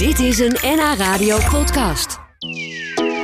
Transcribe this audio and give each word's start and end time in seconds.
Dit 0.00 0.18
is 0.18 0.38
een 0.38 0.56
NH 0.62 0.94
Radio 0.98 1.36
podcast. 1.50 2.18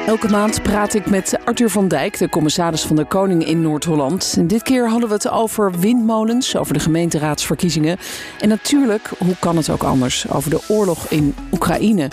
Elke 0.07 0.29
maand 0.29 0.63
praat 0.63 0.95
ik 0.95 1.11
met 1.11 1.39
Arthur 1.45 1.71
van 1.71 1.89
Dijk, 1.89 2.19
de 2.19 2.29
commissaris 2.29 2.83
van 2.83 2.97
de 2.97 3.05
Koning 3.05 3.47
in 3.47 3.61
Noord-Holland. 3.61 4.35
En 4.39 4.47
dit 4.47 4.63
keer 4.63 4.89
hadden 4.89 5.09
we 5.09 5.15
het 5.15 5.29
over 5.29 5.79
windmolens, 5.79 6.57
over 6.57 6.75
de 6.75 6.81
gemeenteraadsverkiezingen. 6.81 7.99
En 8.41 8.49
natuurlijk, 8.49 9.11
hoe 9.19 9.37
kan 9.39 9.57
het 9.57 9.71
ook 9.71 9.83
anders, 9.83 10.31
over 10.31 10.51
de 10.51 10.65
oorlog 10.69 11.11
in 11.11 11.35
Oekraïne. 11.53 12.11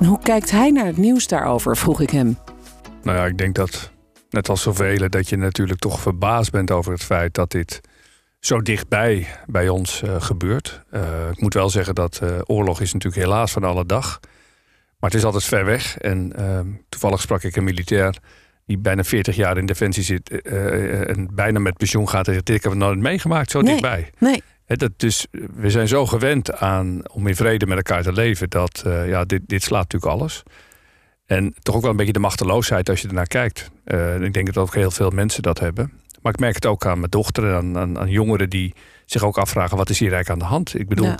En 0.00 0.06
hoe 0.06 0.18
kijkt 0.22 0.50
hij 0.50 0.70
naar 0.70 0.86
het 0.86 0.96
nieuws 0.96 1.26
daarover, 1.26 1.76
vroeg 1.76 2.00
ik 2.00 2.10
hem. 2.10 2.38
Nou 3.02 3.18
ja, 3.18 3.26
ik 3.26 3.38
denk 3.38 3.54
dat, 3.54 3.90
net 4.30 4.48
als 4.48 4.62
zoveel, 4.62 5.08
dat 5.08 5.28
je 5.28 5.36
natuurlijk 5.36 5.80
toch 5.80 6.00
verbaasd 6.00 6.50
bent 6.50 6.70
over 6.70 6.92
het 6.92 7.02
feit 7.02 7.34
dat 7.34 7.50
dit 7.50 7.80
zo 8.44 8.62
dichtbij 8.62 9.26
bij 9.46 9.68
ons 9.68 10.02
uh, 10.02 10.20
gebeurt. 10.20 10.82
Uh, 10.92 11.30
ik 11.30 11.40
moet 11.40 11.54
wel 11.54 11.70
zeggen 11.70 11.94
dat 11.94 12.20
uh, 12.22 12.38
oorlog 12.44 12.80
is 12.80 12.92
natuurlijk 12.92 13.22
helaas 13.22 13.52
van 13.52 13.64
alle 13.64 13.86
dag. 13.86 14.20
Maar 14.98 15.10
het 15.10 15.18
is 15.18 15.24
altijd 15.24 15.44
ver 15.44 15.64
weg. 15.64 15.98
En 15.98 16.32
ehm, 16.36 16.66
toevallig 16.88 17.20
sprak 17.20 17.42
ik 17.42 17.56
een 17.56 17.64
militair 17.64 18.16
die 18.66 18.78
bijna 18.78 19.04
40 19.04 19.36
jaar 19.36 19.56
in 19.56 19.66
defensie 19.66 20.02
zit 20.02 20.42
en 20.42 21.28
bijna 21.32 21.58
met 21.58 21.76
pensioen 21.76 22.08
gaat. 22.08 22.28
En 22.28 22.34
ik 22.34 22.46
heb 22.46 22.62
het 22.62 22.74
nooit 22.74 22.98
meegemaakt, 22.98 23.50
zo 23.50 23.60
nee, 23.60 23.70
dichtbij. 23.70 24.10
Nee. 24.18 24.42
dat, 24.66 24.90
dus 24.96 25.26
we 25.54 25.70
zijn 25.70 25.88
zo 25.88 26.06
gewend 26.06 26.54
aan 26.54 27.10
om 27.10 27.26
in 27.26 27.36
vrede 27.36 27.66
met 27.66 27.76
elkaar 27.76 28.02
te 28.02 28.12
leven 28.12 28.50
dat 28.50 28.82
ja, 28.84 29.24
dit, 29.24 29.42
dit 29.46 29.62
slaat 29.62 29.82
natuurlijk 29.92 30.12
alles. 30.12 30.42
En 31.26 31.54
toch 31.62 31.74
ook 31.74 31.82
wel 31.82 31.90
een 31.90 31.96
beetje 31.96 32.12
de 32.12 32.18
machteloosheid 32.18 32.88
als 32.88 33.00
je 33.00 33.08
ernaar 33.08 33.26
kijkt. 33.26 33.70
ik 34.20 34.32
denk 34.32 34.46
dat 34.46 34.56
ook 34.56 34.74
heel 34.74 34.90
veel 34.90 35.10
mensen 35.10 35.42
dat 35.42 35.58
hebben. 35.58 36.01
Maar 36.22 36.32
ik 36.32 36.38
merk 36.38 36.54
het 36.54 36.66
ook 36.66 36.86
aan 36.86 36.98
mijn 36.98 37.10
dochter 37.10 37.44
en 37.44 37.54
aan, 37.54 37.78
aan, 37.78 37.98
aan, 37.98 38.10
jongeren 38.10 38.50
die 38.50 38.74
zich 39.06 39.24
ook 39.24 39.38
afvragen: 39.38 39.76
wat 39.76 39.90
is 39.90 39.98
hier 39.98 40.12
eigenlijk 40.12 40.42
aan 40.42 40.48
de 40.48 40.54
hand? 40.54 40.78
Ik 40.78 40.88
bedoel, 40.88 41.14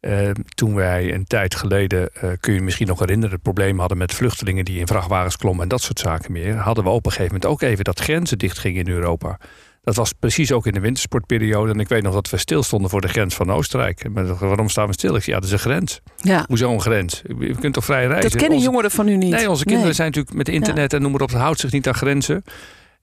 ja. 0.00 0.26
uh, 0.28 0.30
toen 0.54 0.74
wij 0.74 1.14
een 1.14 1.24
tijd 1.24 1.54
geleden, 1.54 2.10
uh, 2.14 2.20
kun 2.40 2.52
je, 2.52 2.58
je 2.58 2.64
misschien 2.64 2.86
nog 2.86 2.98
herinneren, 2.98 3.34
het 3.34 3.42
probleem 3.42 3.78
hadden 3.78 3.98
met 3.98 4.14
vluchtelingen 4.14 4.64
die 4.64 4.78
in 4.78 4.86
vrachtwagens 4.86 5.36
klommen 5.36 5.62
en 5.62 5.68
dat 5.68 5.82
soort 5.82 5.98
zaken 5.98 6.32
meer. 6.32 6.56
Hadden 6.56 6.84
we 6.84 6.90
op 6.90 7.06
een 7.06 7.12
gegeven 7.12 7.34
moment 7.34 7.52
ook 7.52 7.62
even 7.62 7.84
dat 7.84 8.00
grenzen 8.00 8.38
dichtgingen 8.38 8.86
in 8.86 8.92
Europa. 8.92 9.38
Dat 9.84 9.96
was 9.96 10.12
precies 10.12 10.52
ook 10.52 10.66
in 10.66 10.72
de 10.72 10.80
wintersportperiode. 10.80 11.72
En 11.72 11.80
ik 11.80 11.88
weet 11.88 12.02
nog 12.02 12.14
dat 12.14 12.30
we 12.30 12.36
stilstonden 12.36 12.90
voor 12.90 13.00
de 13.00 13.08
grens 13.08 13.34
van 13.34 13.52
Oostenrijk. 13.52 14.08
Maar 14.12 14.34
waarom 14.34 14.68
staan 14.68 14.86
we 14.86 14.92
stil? 14.92 15.14
Ik 15.14 15.22
zei, 15.22 15.34
ja, 15.34 15.40
dat 15.40 15.50
is 15.50 15.54
een 15.54 15.70
grens. 15.70 16.00
Ja. 16.16 16.44
Hoezo 16.48 16.72
een 16.72 16.80
grens? 16.80 17.22
Je 17.38 17.56
kunt 17.60 17.74
toch 17.74 17.84
vrij 17.84 18.06
reizen? 18.06 18.30
Dat 18.30 18.38
kennen 18.38 18.58
onze... 18.58 18.70
jongeren 18.70 18.90
van 18.90 19.08
u 19.08 19.16
niet. 19.16 19.30
Nee, 19.30 19.50
onze 19.50 19.64
kinderen 19.64 19.86
nee. 19.86 19.94
zijn 19.94 20.08
natuurlijk 20.08 20.36
met 20.36 20.48
internet 20.48 20.90
ja. 20.90 20.96
en 20.96 21.02
noem 21.02 21.12
maar 21.12 21.20
op. 21.20 21.30
Het 21.30 21.38
houdt 21.38 21.60
zich 21.60 21.72
niet 21.72 21.88
aan 21.88 21.94
grenzen. 21.94 22.44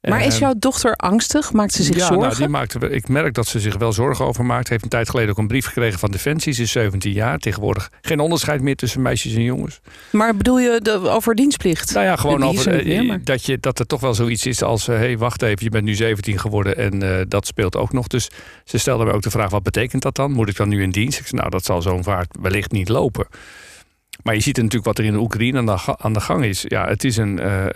Maar 0.02 0.26
is 0.26 0.38
jouw 0.38 0.54
dochter 0.58 0.96
angstig? 0.96 1.54
Maakt 1.54 1.74
ze 1.74 1.84
zich 1.84 1.96
ja, 1.96 2.06
zorgen? 2.06 2.28
Nou, 2.28 2.36
die 2.36 2.48
maakt, 2.48 2.84
ik 2.94 3.08
merk 3.08 3.34
dat 3.34 3.48
ze 3.48 3.60
zich 3.60 3.78
wel 3.78 3.94
zorgen 3.94 4.26
over 4.26 4.46
maakt. 4.46 4.70
Heeft 4.70 4.84
een 4.84 4.90
tijd 4.90 5.10
geleden 5.10 5.32
ook 5.32 5.38
een 5.38 5.48
brief 5.48 5.66
gekregen 5.66 6.00
van 6.00 6.12
Defensie. 6.12 6.54
Ze 6.54 6.62
is 6.62 6.72
17 6.72 7.12
jaar. 7.12 7.38
Tegenwoordig 7.38 7.92
geen 8.02 8.20
onderscheid 8.20 8.62
meer 8.62 8.76
tussen 8.76 9.02
meisjes 9.02 9.34
en 9.34 9.44
jongens. 9.44 9.80
Maar 10.12 10.36
bedoel 10.36 10.60
je 10.60 10.80
de, 10.82 11.10
over 11.10 11.36
dienstplicht? 11.36 11.94
Nou 11.94 12.06
ja, 12.06 12.16
gewoon 12.16 12.44
over 12.44 12.86
meer, 12.86 13.06
maar... 13.06 13.24
dat, 13.24 13.46
je, 13.46 13.60
dat 13.60 13.80
er 13.80 13.86
toch 13.86 14.00
wel 14.00 14.14
zoiets 14.14 14.46
is 14.46 14.64
als... 14.64 14.86
hé, 14.86 14.96
hey, 14.96 15.18
wacht 15.18 15.42
even, 15.42 15.64
je 15.64 15.70
bent 15.70 15.84
nu 15.84 15.96
17 15.96 16.40
geworden 16.40 16.78
en 16.78 17.04
uh, 17.04 17.22
dat 17.28 17.48
speelt 17.48 17.76
ook 17.76 17.94
nog. 17.94 18.08
Dus 18.08 18.30
ze 18.64 18.78
stelde 18.78 19.06
me 19.06 19.12
ook 19.12 19.22
de 19.22 19.30
vraag, 19.30 19.50
wat 19.50 19.64
betekent 19.64 20.02
dat 20.02 20.16
dan? 20.16 20.32
Moet 20.32 20.50
ik 20.50 20.56
dan 20.56 20.70
nu 20.70 20.82
in 20.82 20.92
dienst? 20.92 21.20
Ik 21.20 21.28
zei, 21.28 21.42
nou, 21.42 21.52
dat 21.52 21.66
zal 21.66 21.82
zo'n 21.82 22.04
vaart 22.04 22.38
wellicht 22.42 22.72
niet 22.72 22.90
lopen. 22.90 23.28
Maar 24.24 24.36
je 24.36 24.42
ziet 24.42 24.56
natuurlijk 24.56 24.86
wat 24.86 24.98
er 24.98 25.06
in 25.06 25.14
de 25.14 25.20
Oekraïne 25.20 25.58
aan 25.58 25.66
de, 25.66 25.98
aan 25.98 26.14
de 26.14 26.20
gang 26.20 26.46
is. 26.46 26.66
Ja, 26.68 26.88
het 26.88 27.04
is 27.04 27.18
een. 27.18 27.40
Uh, 27.40 27.64
uh, 27.64 27.72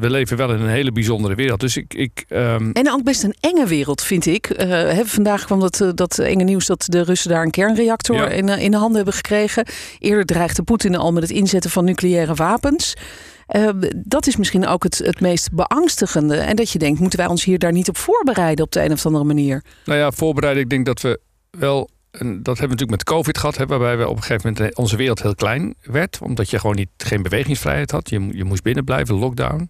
we 0.00 0.10
leven 0.10 0.36
wel 0.36 0.52
in 0.52 0.60
een 0.60 0.68
hele 0.68 0.92
bijzondere 0.92 1.34
wereld. 1.34 1.60
Dus 1.60 1.76
ik. 1.76 1.94
ik 1.94 2.24
um... 2.28 2.72
En 2.72 2.92
ook 2.92 3.02
best 3.02 3.22
een 3.22 3.34
enge 3.40 3.66
wereld, 3.66 4.02
vind 4.02 4.26
ik. 4.26 4.50
Uh, 4.50 4.68
hè, 4.68 5.04
vandaag 5.04 5.44
kwam 5.44 5.60
dat, 5.60 5.92
dat 5.94 6.18
enge 6.18 6.44
nieuws 6.44 6.66
dat 6.66 6.84
de 6.88 7.02
Russen 7.02 7.30
daar 7.30 7.42
een 7.42 7.50
kernreactor 7.50 8.16
ja. 8.16 8.28
in, 8.28 8.48
in 8.48 8.70
de 8.70 8.76
handen 8.76 8.96
hebben 8.96 9.14
gekregen. 9.14 9.66
Eerder 9.98 10.24
dreigde 10.24 10.62
Poetin 10.62 10.96
al 10.96 11.12
met 11.12 11.22
het 11.22 11.32
inzetten 11.32 11.70
van 11.70 11.84
nucleaire 11.84 12.34
wapens. 12.34 12.94
dat 13.94 14.26
is 14.26 14.36
misschien 14.36 14.66
ook 14.66 14.82
het, 14.82 14.98
het 14.98 15.20
meest 15.20 15.52
beangstigende. 15.52 16.36
En 16.36 16.56
dat 16.56 16.70
je 16.70 16.78
denkt, 16.78 17.00
moeten 17.00 17.18
wij 17.18 17.28
ons 17.28 17.44
hier 17.44 17.58
daar 17.58 17.72
niet 17.72 17.88
op 17.88 17.96
voorbereiden 17.96 18.64
op 18.64 18.72
de 18.72 18.84
een 18.84 18.92
of 18.92 19.06
andere 19.06 19.24
manier? 19.24 19.62
Nou 19.84 19.98
ja, 19.98 20.10
voorbereiden. 20.10 20.62
Ik 20.62 20.70
denk 20.70 20.86
dat 20.86 21.00
we 21.00 21.20
wel 21.50 21.88
en 22.12 22.42
dat 22.42 22.58
hebben 22.58 22.76
we 22.76 22.82
natuurlijk 22.82 22.90
met 22.90 23.04
COVID 23.04 23.38
gehad, 23.38 23.56
hè, 23.56 23.66
waarbij 23.66 23.96
we 23.96 24.08
op 24.08 24.16
een 24.16 24.22
gegeven 24.22 24.52
moment 24.52 24.76
onze 24.76 24.96
wereld 24.96 25.22
heel 25.22 25.34
klein 25.34 25.74
werd. 25.82 26.18
Omdat 26.22 26.50
je 26.50 26.58
gewoon 26.58 26.76
niet, 26.76 26.88
geen 26.96 27.22
bewegingsvrijheid 27.22 27.90
had. 27.90 28.10
Je, 28.10 28.28
je 28.32 28.44
moest 28.44 28.62
binnen 28.62 28.84
blijven, 28.84 29.14
lockdown. 29.14 29.68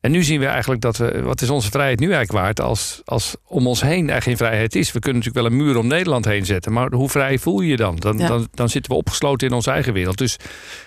En 0.00 0.12
nu 0.12 0.22
zien 0.22 0.40
we 0.40 0.46
eigenlijk 0.46 0.80
dat 0.80 0.96
we, 0.96 1.22
wat 1.22 1.40
is 1.40 1.50
onze 1.50 1.70
vrijheid 1.70 2.00
nu 2.00 2.12
eigenlijk 2.12 2.44
waard 2.44 2.60
als, 2.60 3.00
als 3.04 3.36
om 3.44 3.66
ons 3.66 3.80
heen 3.80 3.90
eigenlijk 4.10 4.22
geen 4.22 4.36
vrijheid 4.36 4.74
is. 4.74 4.92
We 4.92 4.98
kunnen 4.98 5.22
natuurlijk 5.22 5.48
wel 5.48 5.58
een 5.58 5.64
muur 5.64 5.78
om 5.78 5.86
Nederland 5.86 6.24
heen 6.24 6.46
zetten, 6.46 6.72
maar 6.72 6.92
hoe 6.92 7.08
vrij 7.08 7.38
voel 7.38 7.60
je 7.60 7.68
je 7.68 7.76
dan? 7.76 7.96
Dan, 7.96 8.18
ja. 8.18 8.28
dan, 8.28 8.48
dan 8.50 8.68
zitten 8.68 8.92
we 8.92 8.98
opgesloten 8.98 9.48
in 9.48 9.54
onze 9.54 9.70
eigen 9.70 9.92
wereld. 9.92 10.18
Dus 10.18 10.36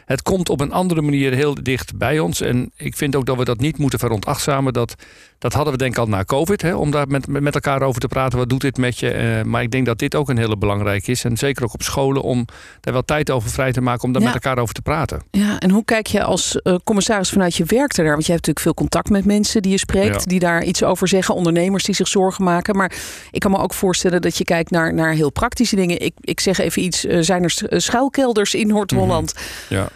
het 0.06 0.22
komt 0.22 0.50
op 0.50 0.62
een 0.62 0.72
andere 0.72 1.02
manier 1.02 1.34
heel 1.34 1.56
dicht 1.64 1.98
bij 1.98 2.20
ons. 2.20 2.42
En 2.42 2.72
ik 2.76 2.96
vind 2.96 3.16
ook 3.16 3.26
dat 3.26 3.38
we 3.38 3.46
dat 3.46 3.60
niet 3.60 3.78
moeten 3.78 4.00
veronachtzamen. 4.00 4.74
Dat, 4.74 4.96
dat 5.40 5.54
hadden 5.54 5.74
we 5.74 5.80
denk 5.80 5.92
ik 5.92 6.00
al 6.00 6.08
na 6.08 6.24
COVID, 6.24 6.62
hè, 6.62 6.76
om 6.76 6.92
daar 6.92 7.08
met, 7.08 7.28
met 7.28 7.54
elkaar 7.54 7.82
over 7.82 8.02
te 8.02 8.08
praten. 8.08 8.38
Wat 8.38 8.50
doet 8.50 8.62
dit 8.62 8.78
met 8.78 9.00
je? 9.00 9.38
Uh, 9.38 9.44
maar 9.44 9.62
ik 9.62 9.72
denk 9.72 9.86
dat 9.86 10.00
dit 10.00 10.16
ook 10.16 10.30
een 10.30 10.38
hele 10.38 10.58
belangrijke 10.58 11.12
is. 11.12 11.24
En 11.24 11.38
zeker 11.38 11.64
ook 11.64 11.74
op 11.74 11.82
scholen 11.82 12.22
om 12.22 12.46
daar 12.80 12.94
wel 12.94 13.06
tijd 13.06 13.32
over 13.32 13.50
vrij 13.50 13.72
te 13.72 13.82
maken 13.82 14.04
om 14.04 14.12
daar 14.12 14.22
ja. 14.22 14.28
met 14.28 14.44
elkaar 14.44 14.62
over 14.62 14.74
te 14.74 14.82
praten. 14.82 15.22
Ja, 15.32 15.60
en 15.60 15.70
hoe 15.70 15.86
kijk 15.86 16.08
je 16.08 16.24
als 16.24 16.60
uh, 16.64 16.76
commissaris 16.84 17.30
vanuit 17.30 17.56
je 17.56 17.64
werk 17.66 17.96
daar? 17.96 18.06
Want 18.06 18.26
je 18.26 18.32
hebt 18.32 18.48
natuurlijk 18.48 18.60
veel 18.60 18.74
contact 18.74 19.10
met 19.10 19.26
mensen 19.26 19.62
die 19.62 19.72
je 19.72 19.78
spreekt, 19.78 20.20
ja. 20.20 20.26
die 20.26 20.40
daar 20.40 20.64
iets 20.64 20.84
over 20.84 21.08
zeggen, 21.08 21.36
ondernemers 21.36 21.84
die 21.84 21.96
zich 21.96 22.08
zorgen 22.08 22.44
maken. 22.44 22.76
Maar 22.76 22.92
ik 23.32 23.40
kan 23.40 23.52
me 23.52 23.58
ook 23.58 23.74
voorstellen 23.74 24.22
dat 24.22 24.38
je 24.38 24.44
kijkt 24.44 24.72
naar, 24.72 24.94
naar 24.94 25.14
heel 25.14 25.32
praktische 25.32 25.76
dingen. 25.76 26.02
Ik, 26.02 26.14
ik 26.22 26.40
zeg 26.40 26.58
even 26.58 26.84
iets, 26.84 27.06
uh, 27.06 27.18
zijn 27.22 27.44
er 27.44 27.82
schuilkelders 27.82 28.54
in 28.54 28.68
Noord-Holland? 28.68 29.34
Mm 29.34 29.42
-hmm. 29.68 29.78
Ja. 29.78 29.90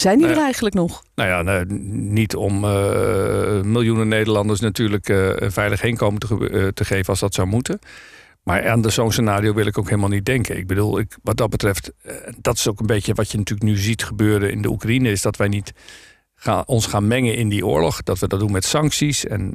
Zijn 0.00 0.18
die 0.18 0.26
nou 0.26 0.32
ja, 0.32 0.38
er 0.38 0.44
eigenlijk 0.44 0.74
nog? 0.74 1.02
Nou 1.14 1.28
ja, 1.28 1.42
nou, 1.42 1.64
niet 1.90 2.36
om 2.36 2.64
uh, 2.64 3.60
miljoenen 3.62 4.08
Nederlanders 4.08 4.60
natuurlijk 4.60 5.08
uh, 5.08 5.30
een 5.34 5.52
veilig 5.52 5.80
heenkomen 5.80 6.20
te, 6.20 6.48
uh, 6.50 6.68
te, 6.68 6.84
geven 6.84 7.06
als 7.06 7.20
dat 7.20 7.34
zou 7.34 7.48
moeten. 7.48 7.78
Maar 8.42 8.68
aan 8.68 8.90
zo'n 8.90 9.12
scenario 9.12 9.54
wil 9.54 9.66
ik 9.66 9.78
ook 9.78 9.88
helemaal 9.88 10.08
niet 10.08 10.24
denken. 10.24 10.56
Ik 10.56 10.66
bedoel, 10.66 10.98
ik, 10.98 11.16
wat 11.22 11.36
dat 11.36 11.50
betreft, 11.50 11.92
dat 12.40 12.56
is 12.56 12.68
ook 12.68 12.80
een 12.80 12.86
beetje 12.86 13.14
wat 13.14 13.30
je 13.30 13.38
natuurlijk 13.38 13.68
nu 13.70 13.76
ziet 13.76 14.04
gebeuren 14.04 14.50
in 14.50 14.62
de 14.62 14.68
Oekraïne, 14.68 15.10
is 15.10 15.22
dat 15.22 15.36
wij 15.36 15.48
niet 15.48 15.72
gaan, 16.34 16.66
ons 16.66 16.86
gaan 16.86 17.06
mengen 17.06 17.34
in 17.34 17.48
die 17.48 17.66
oorlog. 17.66 18.02
Dat 18.02 18.18
we 18.18 18.28
dat 18.28 18.40
doen 18.40 18.52
met 18.52 18.64
sancties. 18.64 19.26
En, 19.26 19.52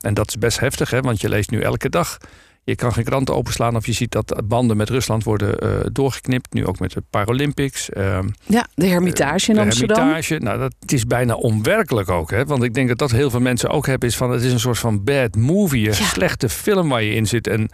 en 0.00 0.14
dat 0.14 0.28
is 0.28 0.38
best 0.38 0.60
heftig, 0.60 0.90
hè, 0.90 1.00
want 1.00 1.20
je 1.20 1.28
leest 1.28 1.50
nu 1.50 1.60
elke 1.60 1.88
dag 1.88 2.18
je 2.64 2.74
kan 2.74 2.92
geen 2.92 3.04
kranten 3.04 3.34
openslaan 3.34 3.76
of 3.76 3.86
je 3.86 3.92
ziet 3.92 4.12
dat 4.12 4.42
banden 4.44 4.76
met 4.76 4.88
Rusland 4.88 5.24
worden 5.24 5.64
uh, 5.64 5.80
doorgeknipt. 5.92 6.54
Nu 6.54 6.66
ook 6.66 6.78
met 6.78 6.92
de 6.92 7.02
Paralympics. 7.10 7.90
Uh, 7.96 8.18
ja, 8.46 8.66
de 8.74 8.86
Hermitage 8.86 9.48
in 9.48 9.54
de 9.54 9.60
Amsterdam. 9.60 9.96
Hermitage, 9.96 10.38
nou, 10.38 10.58
dat 10.58 10.74
is 10.86 11.04
bijna 11.04 11.34
onwerkelijk 11.34 12.10
ook. 12.10 12.30
Hè? 12.30 12.44
Want 12.44 12.62
ik 12.62 12.74
denk 12.74 12.88
dat 12.88 12.98
dat 12.98 13.10
heel 13.10 13.30
veel 13.30 13.40
mensen 13.40 13.70
ook 13.70 13.86
hebben. 13.86 14.08
Is 14.08 14.16
van, 14.16 14.30
het 14.30 14.42
is 14.42 14.52
een 14.52 14.60
soort 14.60 14.78
van 14.78 15.04
bad 15.04 15.36
movie. 15.36 15.88
Een 15.88 15.96
ja. 15.96 16.04
slechte 16.04 16.48
film 16.48 16.88
waar 16.88 17.02
je 17.02 17.14
in 17.14 17.26
zit. 17.26 17.46
En 17.46 17.68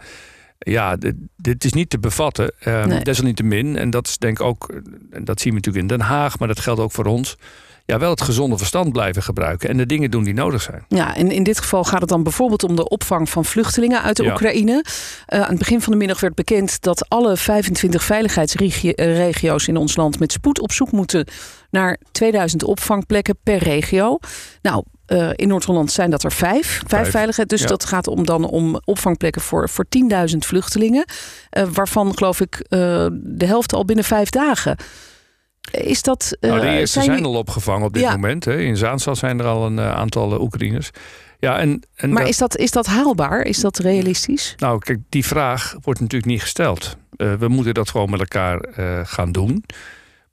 ja, 0.59 0.95
dit, 0.95 1.15
dit 1.37 1.63
is 1.63 1.73
niet 1.73 1.89
te 1.89 1.99
bevatten. 1.99 2.53
Uh, 2.67 2.85
nee. 2.85 3.03
Desalniettemin. 3.03 3.77
En 3.77 3.89
dat 3.89 4.07
is 4.07 4.17
denk 4.17 4.39
ik 4.39 4.45
ook, 4.45 4.73
en 5.11 5.25
dat 5.25 5.41
zien 5.41 5.53
we 5.53 5.55
natuurlijk 5.55 5.91
in 5.91 5.97
Den 5.97 6.07
Haag. 6.07 6.39
Maar 6.39 6.47
dat 6.47 6.59
geldt 6.59 6.79
ook 6.79 6.91
voor 6.91 7.05
ons 7.05 7.37
ja, 7.89 7.99
wel 7.99 8.09
het 8.09 8.21
gezonde 8.21 8.57
verstand 8.57 8.91
blijven 8.91 9.23
gebruiken 9.23 9.69
en 9.69 9.77
de 9.77 9.85
dingen 9.85 10.11
doen 10.11 10.23
die 10.23 10.33
nodig 10.33 10.61
zijn. 10.61 10.85
Ja, 10.87 11.15
en 11.15 11.31
in 11.31 11.43
dit 11.43 11.59
geval 11.59 11.83
gaat 11.83 11.99
het 11.99 12.09
dan 12.09 12.23
bijvoorbeeld 12.23 12.63
om 12.63 12.75
de 12.75 12.89
opvang 12.89 13.29
van 13.29 13.45
vluchtelingen 13.45 14.01
uit 14.01 14.17
de 14.17 14.23
ja. 14.23 14.31
Oekraïne. 14.31 14.83
Uh, 15.27 15.41
aan 15.41 15.49
het 15.49 15.57
begin 15.57 15.81
van 15.81 15.91
de 15.91 15.97
middag 15.97 16.19
werd 16.19 16.35
bekend 16.35 16.81
dat 16.81 17.09
alle 17.09 17.37
25 17.37 18.03
veiligheidsregio's 18.03 19.67
in 19.67 19.77
ons 19.77 19.95
land 19.95 20.19
met 20.19 20.31
spoed 20.31 20.59
op 20.59 20.71
zoek 20.71 20.91
moeten 20.91 21.25
naar 21.69 21.97
2000 22.11 22.63
opvangplekken 22.63 23.37
per 23.43 23.57
regio. 23.57 24.17
Nou, 24.61 24.83
uh, 25.07 25.29
in 25.35 25.47
Noord-Holland 25.47 25.91
zijn 25.91 26.09
dat 26.09 26.23
er 26.23 26.31
vijf. 26.31 26.81
Vijf, 26.87 27.09
veiligheid. 27.09 27.49
Dus 27.49 27.61
ja. 27.61 27.67
dat 27.67 27.85
gaat 27.85 28.07
om 28.07 28.25
dan 28.25 28.43
om 28.43 28.79
opvangplekken 28.85 29.41
voor, 29.41 29.69
voor 29.69 29.85
10.000 30.31 30.37
vluchtelingen. 30.37 31.05
Uh, 31.57 31.63
waarvan 31.73 32.17
geloof 32.17 32.41
ik 32.41 32.65
de 33.13 33.45
helft 33.45 33.73
al 33.73 33.85
binnen 33.85 34.05
vijf 34.05 34.29
dagen. 34.29 34.77
Is 35.71 36.01
dat, 36.01 36.37
uh, 36.39 36.49
nou, 36.49 36.61
de 36.61 36.67
eerste 36.67 37.01
zijn, 37.01 37.05
zijn, 37.05 37.25
al 37.25 37.35
opgevangen 37.35 37.85
op 37.85 37.93
dit 37.93 38.01
ja. 38.03 38.11
moment. 38.11 38.45
Hè. 38.45 38.59
In 38.61 38.77
Zaanstad 38.77 39.17
zijn 39.17 39.39
er 39.39 39.45
al 39.45 39.65
een 39.65 39.77
uh, 39.77 39.95
aantal 39.95 40.33
uh, 40.33 40.41
Oekraïners. 40.41 40.89
Ja, 41.39 41.59
en, 41.59 41.83
en 41.95 42.09
maar 42.09 42.21
dat, 42.21 42.31
is, 42.31 42.37
dat, 42.37 42.57
is 42.57 42.71
dat 42.71 42.85
haalbaar? 42.85 43.41
Is 43.41 43.59
dat 43.59 43.77
realistisch? 43.77 44.53
Nou, 44.57 44.79
kijk, 44.79 44.99
die 45.09 45.25
vraag 45.25 45.75
wordt 45.81 45.99
natuurlijk 45.99 46.31
niet 46.31 46.41
gesteld. 46.41 46.97
we 47.15 47.47
moeten 47.47 47.73
dat 47.73 47.89
gewoon 47.89 48.09
met 48.09 48.19
elkaar 48.19 48.65
gaan 49.05 49.31
doen. 49.31 49.63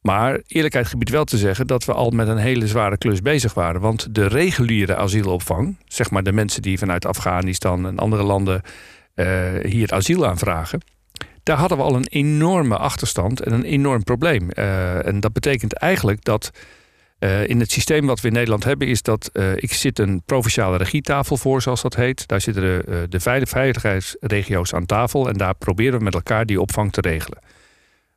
Maar 0.00 0.40
eerlijkheid 0.46 0.86
gebied 0.86 1.10
wel 1.10 1.24
te 1.24 1.38
zeggen 1.38 1.66
dat 1.66 1.84
we 1.84 1.92
al 1.92 2.10
met 2.10 2.28
een 2.28 2.36
hele 2.36 2.66
zware 2.66 2.98
klus 2.98 3.22
bezig 3.22 3.54
waren. 3.54 3.80
Want 3.80 4.14
de 4.14 4.26
reguliere 4.26 4.96
asielopvang, 4.96 5.76
zeg 5.84 6.10
maar 6.10 6.22
de 6.22 6.32
mensen 6.32 6.62
die 6.62 6.78
vanuit 6.78 7.06
Afghanistan 7.06 7.86
en 7.86 7.98
andere 7.98 8.22
landen 8.22 8.62
hier 9.62 9.92
asiel 9.92 10.26
aanvragen 10.26 10.80
daar 11.46 11.56
hadden 11.56 11.78
we 11.78 11.84
al 11.84 11.94
een 11.94 12.08
enorme 12.08 12.76
achterstand 12.76 13.40
en 13.40 13.52
een 13.52 13.64
enorm 13.64 14.02
probleem. 14.02 14.48
Uh, 14.54 15.06
en 15.06 15.20
dat 15.20 15.32
betekent 15.32 15.72
eigenlijk 15.72 16.24
dat 16.24 16.50
uh, 17.18 17.48
in 17.48 17.60
het 17.60 17.70
systeem 17.70 18.06
wat 18.06 18.20
we 18.20 18.28
in 18.28 18.34
Nederland 18.34 18.64
hebben, 18.64 18.88
is 18.88 19.02
dat 19.02 19.30
uh, 19.32 19.52
ik 19.56 19.72
zit 19.72 19.98
een 19.98 20.22
provinciale 20.24 20.76
regietafel 20.76 21.36
voor, 21.36 21.62
zoals 21.62 21.82
dat 21.82 21.96
heet. 21.96 22.28
Daar 22.28 22.40
zitten 22.40 22.62
de, 22.62 23.06
de 23.08 23.20
veiligheidsregio's 23.20 24.74
aan 24.74 24.86
tafel 24.86 25.28
en 25.28 25.36
daar 25.36 25.54
proberen 25.54 25.98
we 25.98 26.04
met 26.04 26.14
elkaar 26.14 26.46
die 26.46 26.60
opvang 26.60 26.92
te 26.92 27.00
regelen. 27.00 27.38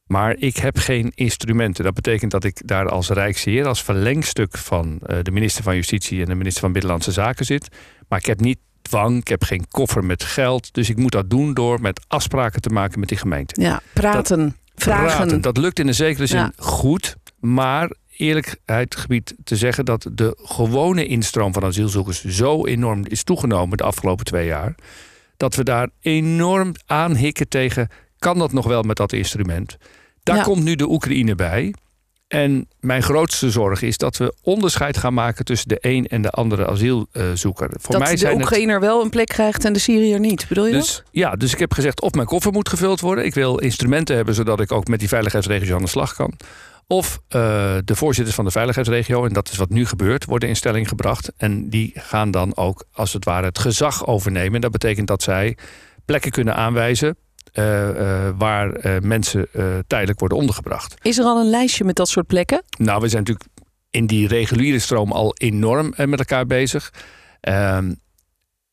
Maar 0.05 0.35
ik 0.37 0.57
heb 0.57 0.77
geen 0.77 1.11
instrumenten. 1.15 1.83
Dat 1.83 1.93
betekent 1.93 2.31
dat 2.31 2.43
ik 2.43 2.67
daar 2.67 2.89
als 2.89 3.09
Rijksheer, 3.09 3.67
als 3.67 3.83
verlengstuk 3.83 4.57
van 4.57 5.01
de 5.21 5.31
minister 5.31 5.63
van 5.63 5.75
Justitie 5.75 6.21
en 6.21 6.25
de 6.25 6.35
minister 6.35 6.61
van 6.61 6.71
Binnenlandse 6.71 7.11
Zaken 7.11 7.45
zit. 7.45 7.67
Maar 8.07 8.19
ik 8.19 8.25
heb 8.25 8.39
niet 8.39 8.59
dwang, 8.89 9.19
ik 9.19 9.27
heb 9.27 9.43
geen 9.43 9.67
koffer 9.69 10.05
met 10.05 10.23
geld. 10.23 10.73
Dus 10.73 10.89
ik 10.89 10.97
moet 10.97 11.11
dat 11.11 11.29
doen 11.29 11.53
door 11.53 11.81
met 11.81 12.01
afspraken 12.07 12.61
te 12.61 12.69
maken 12.69 12.99
met 12.99 13.09
die 13.09 13.17
gemeente. 13.17 13.61
Ja, 13.61 13.81
praten, 13.93 14.39
dat, 14.39 14.53
vragen. 14.75 15.17
Praten, 15.17 15.41
dat 15.41 15.57
lukt 15.57 15.79
in 15.79 15.87
een 15.87 15.93
zekere 15.93 16.25
zin 16.25 16.53
goed. 16.57 17.15
Maar 17.39 17.91
eerlijkheid 18.17 18.95
gebied 18.95 19.35
te 19.43 19.55
zeggen 19.55 19.85
dat 19.85 20.09
de 20.11 20.37
gewone 20.41 21.05
instroom 21.05 21.53
van 21.53 21.63
asielzoekers 21.63 22.23
zo 22.23 22.65
enorm 22.65 23.05
is 23.05 23.23
toegenomen 23.23 23.77
de 23.77 23.83
afgelopen 23.83 24.25
twee 24.25 24.45
jaar. 24.45 24.75
Dat 25.37 25.55
we 25.55 25.63
daar 25.63 25.89
enorm 26.01 26.73
aanhikken 26.85 27.47
tegen. 27.47 27.89
Kan 28.17 28.37
dat 28.37 28.51
nog 28.51 28.65
wel 28.65 28.81
met 28.81 28.97
dat 28.97 29.13
instrument? 29.13 29.77
Daar 30.23 30.43
komt 30.43 30.63
nu 30.63 30.75
de 30.75 30.89
Oekraïne 30.89 31.35
bij. 31.35 31.73
En 32.29 32.67
mijn 32.79 33.03
grootste 33.03 33.51
zorg 33.51 33.81
is 33.81 33.97
dat 33.97 34.17
we 34.17 34.33
onderscheid 34.41 34.97
gaan 34.97 35.13
maken 35.13 35.45
tussen 35.45 35.67
de 35.67 35.77
een 35.81 36.07
en 36.07 36.21
de 36.21 36.29
andere 36.29 36.67
asielzoeker. 36.67 37.69
Voor 37.79 37.95
dat 37.95 38.03
mij 38.03 38.15
de 38.15 38.33
Oekraïner 38.33 38.75
het... 38.75 38.83
wel 38.83 39.01
een 39.03 39.09
plek 39.09 39.27
krijgt 39.27 39.65
en 39.65 39.73
de 39.73 39.79
Syriër 39.79 40.19
niet, 40.19 40.45
bedoel 40.47 40.65
je 40.65 40.71
dus, 40.71 40.95
dat? 40.95 41.03
Ja, 41.11 41.35
dus 41.35 41.53
ik 41.53 41.59
heb 41.59 41.73
gezegd 41.73 42.01
of 42.01 42.11
mijn 42.11 42.27
koffer 42.27 42.51
moet 42.51 42.69
gevuld 42.69 42.99
worden. 42.99 43.25
Ik 43.25 43.33
wil 43.33 43.57
instrumenten 43.57 44.15
hebben 44.15 44.33
zodat 44.33 44.59
ik 44.59 44.71
ook 44.71 44.87
met 44.87 44.99
die 44.99 45.07
veiligheidsregio 45.07 45.75
aan 45.75 45.81
de 45.81 45.87
slag 45.87 46.15
kan. 46.15 46.33
Of 46.87 47.19
uh, 47.29 47.41
de 47.85 47.95
voorzitters 47.95 48.35
van 48.35 48.45
de 48.45 48.51
veiligheidsregio, 48.51 49.25
en 49.25 49.33
dat 49.33 49.49
is 49.49 49.57
wat 49.57 49.69
nu 49.69 49.85
gebeurt, 49.85 50.25
worden 50.25 50.49
in 50.49 50.55
stelling 50.55 50.87
gebracht. 50.87 51.31
En 51.37 51.69
die 51.69 51.91
gaan 51.95 52.31
dan 52.31 52.57
ook 52.57 52.83
als 52.91 53.13
het 53.13 53.25
ware 53.25 53.45
het 53.45 53.59
gezag 53.59 54.07
overnemen. 54.07 54.61
Dat 54.61 54.71
betekent 54.71 55.07
dat 55.07 55.23
zij 55.23 55.57
plekken 56.05 56.31
kunnen 56.31 56.55
aanwijzen 56.55 57.17
uh, 57.53 57.87
uh, 57.87 58.29
waar 58.37 58.71
mensen 59.01 59.47
tijdelijk 59.87 60.19
worden 60.19 60.37
ondergebracht. 60.37 60.95
Is 61.01 61.17
er 61.17 61.25
al 61.25 61.39
een 61.39 61.49
lijstje 61.49 61.83
met 61.83 61.95
dat 61.95 62.09
soort 62.09 62.27
plekken? 62.27 62.63
Nou, 62.77 63.01
we 63.01 63.07
zijn 63.07 63.23
natuurlijk 63.23 63.49
in 63.89 64.05
die 64.05 64.27
reguliere 64.27 64.79
stroom 64.79 65.11
al 65.11 65.33
enorm 65.37 65.93
met 65.97 66.19
elkaar 66.19 66.45
bezig. 66.45 66.93
Ehm, 67.39 67.93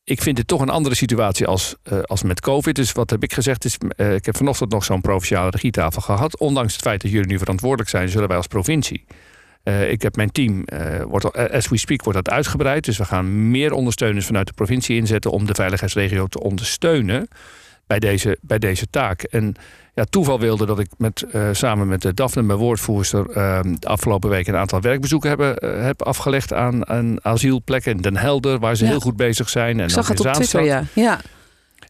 ik 0.03 0.21
vind 0.21 0.37
het 0.37 0.47
toch 0.47 0.61
een 0.61 0.69
andere 0.69 0.95
situatie 0.95 1.47
als, 1.47 1.75
als 2.03 2.23
met 2.23 2.41
COVID. 2.41 2.75
Dus 2.75 2.91
wat 2.91 3.09
heb 3.09 3.23
ik 3.23 3.33
gezegd? 3.33 3.65
Is, 3.65 3.77
ik 3.95 4.25
heb 4.25 4.37
vanochtend 4.37 4.71
nog 4.71 4.83
zo'n 4.83 5.01
provinciale 5.01 5.49
regietafel 5.49 6.01
gehad. 6.01 6.39
Ondanks 6.39 6.73
het 6.73 6.81
feit 6.81 7.01
dat 7.01 7.11
jullie 7.11 7.27
nu 7.27 7.37
verantwoordelijk 7.37 7.89
zijn, 7.89 8.09
zullen 8.09 8.27
wij 8.27 8.37
als 8.37 8.47
provincie. 8.47 9.05
Ik 9.89 10.01
heb 10.01 10.15
mijn 10.15 10.31
team, 10.31 10.65
wordt, 11.07 11.51
as 11.51 11.67
we 11.67 11.77
speak, 11.77 12.03
wordt 12.03 12.25
dat 12.25 12.33
uitgebreid. 12.33 12.85
Dus 12.85 12.97
we 12.97 13.05
gaan 13.05 13.51
meer 13.51 13.71
ondersteuners 13.73 14.25
vanuit 14.25 14.47
de 14.47 14.53
provincie 14.53 14.97
inzetten 14.97 15.31
om 15.31 15.45
de 15.45 15.53
veiligheidsregio 15.53 16.27
te 16.27 16.39
ondersteunen 16.39 17.27
bij 17.87 17.99
deze, 17.99 18.37
bij 18.41 18.59
deze 18.59 18.89
taak. 18.89 19.21
En 19.23 19.55
ja, 19.93 20.03
toeval 20.03 20.39
wilde 20.39 20.65
dat 20.65 20.79
ik 20.79 20.87
met, 20.97 21.25
uh, 21.35 21.49
samen 21.51 21.87
met 21.87 22.01
de 22.01 22.13
Daphne, 22.13 22.41
mijn 22.41 22.59
woordvoerster, 22.59 23.25
uh, 23.29 23.59
de 23.79 23.87
afgelopen 23.87 24.29
week 24.29 24.47
een 24.47 24.55
aantal 24.55 24.81
werkbezoeken 24.81 25.29
hebben, 25.29 25.55
uh, 25.65 25.83
heb 25.83 26.01
afgelegd 26.01 26.53
aan, 26.53 26.87
aan 26.87 27.25
asielplekken 27.25 27.91
in 27.91 28.01
Den 28.01 28.17
Helder, 28.17 28.59
waar 28.59 28.75
ze 28.75 28.83
Ja. 28.83 28.89
heel 28.89 28.99
goed 28.99 29.15
bezig 29.15 29.49
zijn. 29.49 29.79
En 29.79 29.85
Ik 29.85 29.91
zag 29.91 30.07
het 30.07 30.19
op 30.19 30.33
Twitter, 30.33 30.63
ja. 30.63 30.83
ja. 30.93 31.19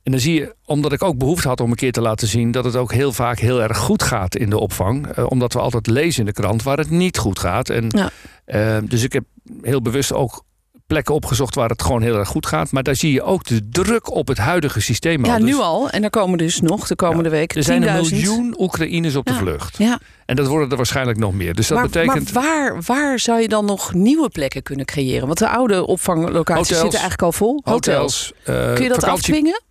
En 0.04 0.12
dan 0.12 0.22
zie 0.22 0.34
je, 0.34 0.56
omdat 0.66 0.92
ik 0.94 1.04
ook 1.04 1.18
behoefte 1.18 1.48
had 1.48 1.62
om 1.62 1.70
een 1.70 1.76
keer 1.76 1.92
te 1.92 2.02
laten 2.02 2.28
zien 2.28 2.52
dat 2.52 2.64
het 2.66 2.76
ook 2.76 2.92
heel 2.92 3.12
vaak 3.14 3.40
heel 3.40 3.62
erg 3.62 3.78
goed 3.78 4.04
gaat 4.04 4.36
in 4.36 4.50
de 4.50 4.58
opvang. 4.60 5.08
Eh, 5.08 5.26
omdat 5.28 5.54
we 5.54 5.60
altijd 5.60 5.88
lezen 5.88 6.20
in 6.20 6.26
de 6.26 6.32
krant 6.42 6.64
waar 6.64 6.78
het 6.78 6.90
niet 6.90 7.18
goed 7.18 7.40
gaat. 7.40 7.70
En, 7.70 7.86
Ja. 7.90 8.10
eh, 8.46 8.78
dus 8.84 9.04
ik 9.04 9.14
heb 9.14 9.24
heel 9.62 9.82
bewust 9.82 10.14
ook 10.14 10.44
plekken 10.88 11.14
opgezocht 11.16 11.56
waar 11.56 11.70
het 11.70 11.82
gewoon 11.82 12.02
heel 12.02 12.16
erg 12.18 12.28
goed 12.28 12.46
gaat. 12.46 12.72
Maar 12.72 12.84
daar 12.84 12.96
zie 12.96 13.12
je 13.14 13.22
ook 13.24 13.44
de 13.44 13.70
druk 13.70 14.12
op 14.12 14.28
het 14.28 14.38
huidige 14.38 14.82
systeem. 14.82 15.26
Ja, 15.26 15.32
al. 15.34 15.40
Dus 15.40 15.50
nu 15.50 15.56
al. 15.56 15.90
En 15.90 16.04
er 16.04 16.10
komen 16.10 16.38
dus 16.38 16.62
nog 16.62 16.88
de 16.88 16.96
komende 16.96 17.30
weken 17.30 17.58
Er 17.58 17.64
zijn 17.64 17.82
een 17.88 18.06
10.000. 18.06 18.12
miljoen 18.12 18.56
Oekraïners 18.60 19.16
op 19.16 19.26
de 19.26 19.32
Ja. 19.32 19.38
vlucht. 19.38 19.78
Ja, 19.78 20.00
En 20.26 20.36
dat 20.36 20.48
worden 20.48 20.70
er 20.70 20.76
waarschijnlijk 20.78 21.18
nog 21.18 21.34
meer. 21.34 21.54
Dus 21.54 21.68
dat 21.68 21.78
maar, 21.78 21.88
betekent. 21.88 22.34
maar 22.34 22.44
waar, 22.44 22.82
waar 22.86 23.20
zou 23.20 23.42
je 23.42 23.48
dan 23.48 23.66
nog 23.66 23.94
nieuwe 23.94 24.30
plekken 24.30 24.64
kunnen 24.64 24.86
creëren? 24.86 25.26
Want 25.28 25.40
de 25.40 25.50
oude 25.50 25.86
opvanglocaties 25.88 26.54
Hotels. 26.70 26.80
zitten 26.82 27.00
eigenlijk 27.00 27.22
al 27.22 27.32
vol. 27.32 27.62
Hotels, 27.64 28.34
eh, 28.44 28.74
Kun 28.74 28.84
je 28.84 28.90
dat 28.90 29.00
vakantie, 29.00 29.12
afdwingen? 29.36 29.62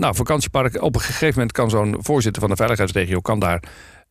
nou, 0.00 0.14
vakantieparken. 0.14 0.82
Op 0.82 0.94
een 0.94 1.00
gegeven 1.00 1.34
moment 1.34 1.52
kan 1.52 1.70
zo'n 1.70 1.96
voorzitter 2.00 2.40
van 2.40 2.50
de 2.50 2.56
veiligheidsregio 2.56 3.20
kan 3.20 3.38
daar 3.38 3.62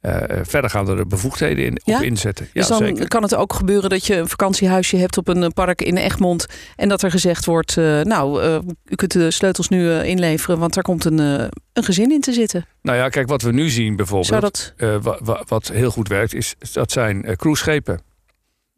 eh 0.06 0.40
verdergaande 0.44 1.06
bevoegdheden 1.06 1.66
in, 1.66 1.82
Ja? 1.84 1.98
op 1.98 2.04
inzetten. 2.04 2.46
Ja, 2.54 2.60
dus 2.60 2.68
dan 2.70 2.78
zeker. 2.78 3.08
kan 3.08 3.22
het 3.24 3.36
ook 3.36 3.54
gebeuren 3.54 3.90
dat 3.90 4.06
je 4.06 4.16
een 4.18 4.28
vakantiehuisje 4.28 4.98
hebt 4.98 5.18
op 5.18 5.28
een 5.28 5.44
eh, 5.44 5.50
park 5.50 5.82
in 5.82 5.98
Egmond. 5.98 6.46
En 6.76 6.90
dat 6.90 7.02
er 7.02 7.12
gezegd 7.12 7.46
wordt, 7.46 7.78
eh, 7.78 8.02
nou, 8.02 8.42
eh, 8.44 8.56
u 8.86 8.96
kunt 8.96 9.12
de 9.12 9.32
sleutels 9.32 9.70
nu 9.70 9.92
inleveren, 10.00 10.60
want 10.60 10.74
daar 10.74 10.84
komt 10.84 11.06
een, 11.06 11.18
een 11.18 11.84
gezin 11.84 12.12
in 12.12 12.22
te 12.22 12.34
zitten. 12.34 12.66
Nou 12.82 12.98
ja, 12.98 13.10
kijk, 13.10 13.28
wat 13.28 13.42
we 13.42 13.52
nu 13.52 13.70
zien 13.70 13.96
bijvoorbeeld. 13.96 14.42
Dat... 14.42 14.74
wa- 15.02 15.20
wa- 15.24 15.44
wat 15.48 15.68
heel 15.68 15.92
goed 15.92 16.08
werkt, 16.08 16.34
is 16.34 16.56
dat 16.74 16.92
zijn 16.92 17.36
cruiseschepen. 17.36 18.00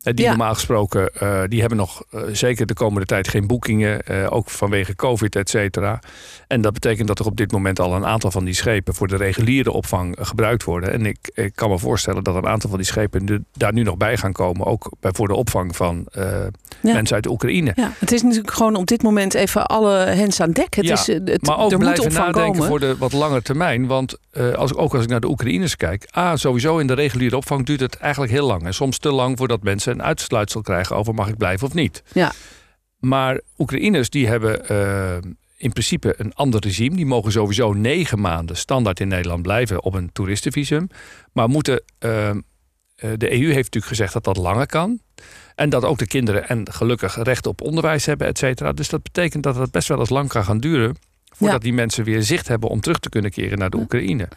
Eh, 0.08 0.14
die 0.14 0.26
Ja. 0.26 0.30
normaal 0.30 0.54
gesproken, 0.54 1.14
eh, 1.14 1.42
die 1.48 1.60
hebben 1.60 1.78
nog 1.78 2.04
eh, 2.12 2.22
zeker 2.32 2.66
de 2.66 2.74
komende 2.74 3.06
tijd 3.06 3.28
geen 3.28 3.48
boekingen. 3.48 4.02
ook 4.30 4.50
vanwege 4.50 4.96
COVID, 4.96 5.36
et 5.36 5.50
cetera. 5.50 6.00
En 6.48 6.62
dat 6.62 6.74
betekent 6.74 7.08
dat 7.08 7.20
er 7.20 7.26
op 7.26 7.36
dit 7.38 7.52
moment 7.52 7.80
al 7.80 7.94
een 7.96 8.06
aantal 8.06 8.32
van 8.32 8.46
die 8.46 8.54
schepen 8.54 8.94
voor 8.94 9.08
de 9.08 9.16
reguliere 9.16 9.72
opvang 9.72 10.16
gebruikt 10.22 10.64
worden. 10.64 10.92
En 10.92 11.06
ik, 11.06 11.18
ik 11.34 11.52
kan 11.56 11.70
me 11.70 11.80
voorstellen 11.80 12.24
dat 12.24 12.36
een 12.36 12.48
aantal 12.48 12.70
van 12.70 12.80
die 12.80 12.88
schepen 12.88 13.24
nu- 13.24 13.44
daar 13.54 13.74
nu 13.74 13.84
nog 13.84 13.98
bij 13.98 14.18
gaan 14.18 14.32
komen. 14.32 14.66
Ook 14.66 14.92
bij, 15.00 15.12
voor 15.14 15.28
de 15.28 15.36
opvang 15.36 15.76
van 15.76 16.06
Ja. 16.12 16.50
mensen 16.82 17.16
uit 17.16 17.24
de 17.24 17.30
Oekraïne. 17.30 17.72
Ja, 17.76 17.92
het 18.00 18.12
is 18.12 18.22
natuurlijk 18.22 18.54
gewoon 18.54 18.76
op 18.76 18.86
dit 18.88 19.04
moment 19.04 19.34
even 19.34 19.66
alle 19.66 19.96
hens 19.96 20.40
aan 20.42 20.52
dek. 20.52 20.76
Het 20.76 20.86
Ja, 20.86 20.94
is, 20.94 21.08
het, 21.08 21.46
Maar 21.46 21.58
ook 21.60 21.72
er 21.72 21.78
blijven 21.78 22.14
nadenken 22.14 22.42
komen. 22.42 22.68
voor 22.68 22.80
de 22.80 22.96
wat 22.98 23.14
lange 23.14 23.42
termijn. 23.42 23.88
Want 23.88 24.18
als, 24.56 24.76
ook 24.76 24.94
als 24.94 25.04
ik 25.04 25.10
naar 25.10 25.20
de 25.20 25.30
Oekraïners 25.30 25.76
kijk. 25.76 26.08
A, 26.18 26.36
sowieso 26.36 26.78
in 26.78 26.88
de 26.88 26.94
reguliere 26.94 27.36
opvang 27.36 27.66
duurt 27.66 27.80
het 27.80 27.98
eigenlijk 27.98 28.32
heel 28.32 28.48
lang. 28.48 28.66
En 28.66 28.74
soms 28.74 28.98
te 28.98 29.12
lang 29.12 29.38
voordat 29.38 29.64
mensen 29.64 29.97
een 29.98 30.06
uitsluitsel 30.06 30.62
krijgen 30.62 30.96
over 30.96 31.14
mag 31.14 31.28
ik 31.28 31.38
blijven 31.38 31.68
of 31.68 31.74
niet. 31.74 32.04
Ja. 32.14 32.32
Maar 33.00 33.42
Oekraïners 33.58 34.10
die 34.10 34.28
hebben 34.28 34.68
eh, 34.68 35.18
in 35.58 35.72
principe 35.72 36.14
een 36.18 36.34
ander 36.34 36.62
regime. 36.62 36.96
Die 36.96 37.06
mogen 37.06 37.32
sowieso 37.32 37.74
negen 37.74 38.20
maanden 38.22 38.58
standaard 38.58 39.00
in 39.00 39.08
Nederland 39.08 39.42
blijven 39.42 39.84
op 39.84 39.94
een 39.94 40.10
toeristenvisum. 40.14 40.88
Maar 41.34 41.50
moeten, 41.50 41.84
eh, 42.00 42.30
eh, 42.30 42.36
de 42.96 43.32
EU 43.32 43.46
heeft 43.46 43.56
natuurlijk 43.56 43.86
gezegd 43.86 44.14
dat 44.14 44.24
dat 44.24 44.38
langer 44.38 44.66
kan. 44.66 45.00
En 45.56 45.70
dat 45.70 45.84
ook 45.86 45.98
de 45.98 46.08
kinderen 46.08 46.48
en 46.48 46.72
gelukkig 46.72 47.24
recht 47.24 47.46
op 47.48 47.62
onderwijs 47.62 48.06
hebben, 48.06 48.28
et 48.28 48.38
cetera. 48.38 48.72
Dus 48.74 48.90
dat 48.90 49.04
betekent 49.04 49.44
dat 49.44 49.56
het 49.56 49.72
best 49.72 49.88
wel 49.88 50.00
eens 50.00 50.10
lang 50.10 50.30
kan 50.30 50.44
gaan 50.44 50.60
duren. 50.60 50.96
Voordat 51.26 51.58
Ja. 51.58 51.64
die 51.64 51.74
mensen 51.74 52.04
weer 52.04 52.24
zicht 52.24 52.48
hebben 52.48 52.70
om 52.70 52.82
terug 52.82 53.00
te 53.00 53.10
kunnen 53.10 53.32
keren 53.32 53.58
naar 53.58 53.70
de 53.70 53.78
Oekraïne. 53.78 54.28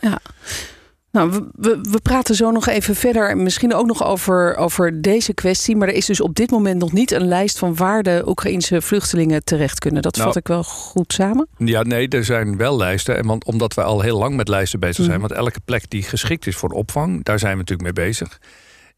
Nou, 1.13 1.31
we, 1.31 1.49
we, 1.53 1.79
we 1.91 2.01
praten 2.01 2.35
zo 2.35 2.51
nog 2.51 2.69
even 2.69 2.95
verder. 2.95 3.37
Misschien 3.37 3.75
ook 3.75 3.87
nog 3.87 4.05
over, 4.05 4.57
over 4.57 5.03
deze 5.03 5.35
kwestie. 5.35 5.77
Maar 5.77 5.89
er 5.89 5.95
is 5.95 6.07
dus 6.07 6.21
op 6.21 6.35
dit 6.35 6.51
moment 6.51 6.81
nog 6.81 6.93
niet 6.93 7.11
een 7.11 7.27
lijst 7.27 7.59
van 7.59 7.75
waar 7.75 8.03
de 8.03 8.23
Oekraïnse 8.27 8.83
vluchtelingen 8.83 9.45
terecht 9.45 9.79
kunnen. 9.79 10.03
Dat 10.03 10.17
Nou, 10.17 10.27
vat 10.27 10.37
ik 10.37 10.49
wel 10.49 10.65
goed 10.65 11.13
samen. 11.13 11.49
Ja, 11.57 11.83
nee, 11.83 12.09
er 12.09 12.25
zijn 12.25 12.57
wel 12.57 12.77
lijsten. 12.77 13.17
En 13.17 13.27
want, 13.27 13.45
omdat 13.45 13.75
we 13.75 13.83
al 13.83 14.01
heel 14.01 14.19
lang 14.19 14.37
met 14.37 14.49
lijsten 14.49 14.81
bezig 14.81 15.05
zijn. 15.05 15.19
Mhm. 15.19 15.29
Want 15.29 15.33
elke 15.33 15.61
plek 15.65 15.91
die 15.91 16.03
geschikt 16.03 16.47
is 16.47 16.57
voor 16.57 16.71
opvang, 16.71 17.25
daar 17.25 17.39
zijn 17.39 17.53
we 17.53 17.59
natuurlijk 17.59 17.97
mee 17.97 18.07
bezig. 18.07 18.39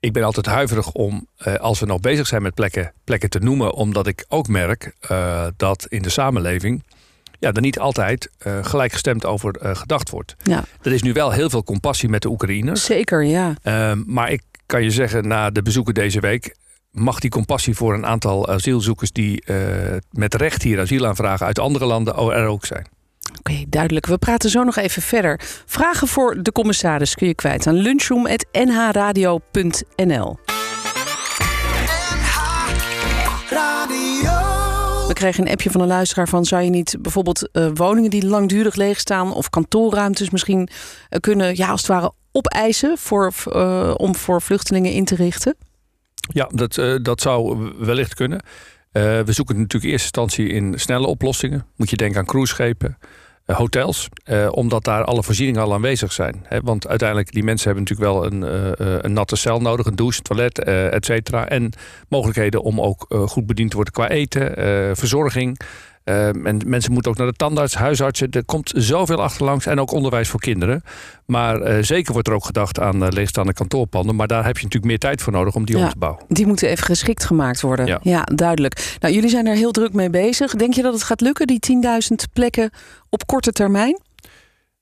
Ik 0.01 0.13
ben 0.13 0.23
altijd 0.23 0.47
huiverig 0.47 0.93
om, 0.93 1.27
eh, 1.37 1.55
als 1.55 1.81
we 1.81 1.87
nog 1.87 2.01
bezig 2.01 2.27
zijn 2.27 2.43
met 2.43 2.55
plekken, 2.55 2.93
plekken 3.05 3.31
te 3.31 3.39
noemen. 3.39 3.73
Omdat 3.73 4.07
ik 4.07 4.25
ook 4.29 4.49
merk 4.49 4.95
eh, 5.01 5.47
dat 5.57 5.87
in 5.89 6.03
de 6.03 6.11
samenleving 6.11 6.83
ja, 7.43 7.53
er 7.53 7.61
niet 7.61 7.79
altijd 7.79 8.31
eh, 8.39 8.59
gelijkgestemd 8.63 9.25
over 9.25 9.55
eh, 9.57 9.77
gedacht 9.77 10.11
wordt. 10.11 10.35
Ja, 10.43 10.65
Er 10.83 10.93
is 10.93 11.03
nu 11.03 11.13
wel 11.13 11.31
heel 11.31 11.51
veel 11.51 11.65
compassie 11.65 12.09
met 12.09 12.23
de 12.23 12.29
Oekraïners. 12.29 12.85
zeker, 12.85 13.25
ja. 13.25 13.55
Ehm, 13.63 14.03
maar 14.07 14.31
ik 14.31 14.43
kan 14.67 14.83
je 14.83 14.91
zeggen, 14.91 15.29
na 15.29 15.51
de 15.51 15.63
bezoeken 15.63 15.95
deze 15.95 16.21
week. 16.21 16.55
mag 16.91 17.19
die 17.21 17.31
compassie 17.31 17.75
voor 17.75 17.95
een 17.95 18.07
aantal 18.07 18.49
asielzoekers. 18.49 19.13
die 19.13 19.43
eh, 19.45 19.57
met 20.11 20.35
recht 20.35 20.63
hier 20.63 20.81
asiel 20.81 21.07
aanvragen 21.07 21.47
uit 21.47 21.59
andere 21.59 21.85
landen 21.85 22.15
er 22.15 22.47
ook 22.47 22.67
zijn. 22.67 22.87
Oké, 23.39 23.65
duidelijk. 23.69 24.07
We 24.07 24.19
praten 24.19 24.51
zo 24.51 24.63
nog 24.63 24.77
even 24.77 25.03
verder. 25.03 25.41
Vragen 25.67 26.09
voor 26.09 26.43
de 26.43 26.53
commissaris 26.53 27.15
kun 27.15 27.27
je 27.27 27.35
kwijt 27.35 27.67
aan 27.67 27.75
lunchroom.nhradio.nl. 27.75 30.39
We 35.13 35.19
kregen 35.19 35.47
een 35.47 35.53
appje 35.53 35.71
van 35.71 35.81
een 35.81 35.87
luisteraar 35.87 36.29
van... 36.29 36.45
zou 36.45 36.63
je 36.63 36.71
niet 36.71 36.97
bijvoorbeeld 37.01 37.51
eh, 37.51 37.69
woningen 37.75 38.11
die 38.11 38.27
langdurig 38.27 38.75
leeg 38.75 39.01
staan... 39.01 39.33
of 39.33 39.51
kantoorruimtes 39.51 40.31
misschien 40.31 40.69
eh, 41.09 41.21
kunnen, 41.21 41.57
ja, 41.57 41.69
als 41.69 41.81
het 41.81 41.91
ware, 41.91 42.13
opeisen... 42.33 42.99
Voor, 42.99 43.33
eh, 43.53 43.95
om 43.97 44.15
voor 44.15 44.43
vluchtelingen 44.43 44.93
in 44.93 45.05
te 45.05 45.15
richten? 45.15 45.57
Ja, 46.15 46.51
dat, 46.55 46.75
dat 47.03 47.21
zou 47.21 47.71
wellicht 47.79 48.15
kunnen. 48.15 48.43
We 48.93 49.25
zoeken 49.27 49.57
natuurlijk 49.57 49.85
in 49.85 49.91
eerste 49.91 50.07
instantie 50.07 50.49
in 50.49 50.81
snelle 50.81 51.07
oplossingen. 51.07 51.67
Moet 51.77 51.91
je 51.91 51.97
denken 51.97 52.19
aan 52.19 52.27
cruiseschepen, 52.27 52.99
hotels. 53.55 54.09
eh, 54.25 54.49
omdat 54.51 54.85
daar 54.85 55.05
alle 55.05 55.23
voorzieningen 55.23 55.63
al 55.63 55.73
aanwezig 55.73 56.13
zijn. 56.13 56.47
Want 56.63 56.89
uiteindelijk, 56.89 57.33
die 57.33 57.43
mensen 57.45 57.75
hebben 57.75 57.85
natuurlijk 57.89 58.13
wel 58.13 58.27
een, 58.33 58.43
eh, 58.45 58.95
eh, 58.95 58.99
een 59.03 59.13
natte 59.13 59.37
cel 59.37 59.61
nodig. 59.61 59.87
Een 59.87 59.97
douche, 59.97 60.23
toilet, 60.23 60.59
eh 60.65 60.93
et 60.93 61.05
cetera. 61.05 61.49
En 61.49 61.73
mogelijkheden 62.09 62.63
om 62.63 62.81
ook 62.81 63.07
eh, 63.09 63.23
goed 63.27 63.47
bediend 63.47 63.71
te 63.71 63.77
worden 63.77 63.95
qua 63.95 64.09
eten, 64.09 64.57
eh, 64.57 64.91
verzorging. 64.93 65.59
Uh, 66.05 66.47
en 66.47 66.61
mensen 66.67 66.93
moeten 66.93 67.11
ook 67.11 67.19
naar 67.19 67.27
de 67.27 67.33
tandarts, 67.33 67.75
huisartsen. 67.75 68.31
Er 68.31 68.45
komt 68.45 68.73
zoveel 68.77 69.23
achterlangs 69.23 69.67
en 69.67 69.81
ook 69.81 69.93
onderwijs 69.93 70.29
voor 70.29 70.41
kinderen. 70.41 70.83
Maar 71.27 71.61
uh, 71.61 71.83
zeker 71.83 72.13
wordt 72.13 72.29
er 72.29 72.35
ook 72.35 72.45
gedacht 72.45 72.81
aan 72.81 73.03
uh, 73.03 73.09
leegstaande 73.09 73.53
kantoorpanden. 73.53 74.17
Maar 74.17 74.27
daar 74.27 74.45
heb 74.45 74.57
je 74.57 74.63
natuurlijk 74.63 74.91
meer 74.91 74.99
tijd 74.99 75.23
voor 75.23 75.33
nodig 75.33 75.55
om 75.55 75.65
die 75.65 75.77
Ja, 75.77 75.85
om 75.85 75.91
te 75.91 75.99
bouwen. 75.99 76.25
Die 76.29 76.47
moeten 76.47 76.69
even 76.69 76.85
geschikt 76.85 77.25
gemaakt 77.25 77.61
worden. 77.61 77.87
Ja. 77.87 78.01
Ja. 78.03 78.25
duidelijk. 78.35 78.97
Nou, 79.01 79.15
jullie 79.15 79.31
zijn 79.31 79.47
er 79.47 79.55
heel 79.55 79.71
druk 79.71 79.93
mee 79.93 80.11
bezig. 80.11 80.55
Denk 80.55 80.75
je 80.75 80.83
dat 80.83 80.93
het 80.93 81.03
gaat 81.03 81.21
lukken, 81.21 81.47
die 81.47 81.61
10.000 82.11 82.33
plekken 82.33 82.71
op 83.09 83.27
korte 83.27 83.53
termijn? 83.53 84.01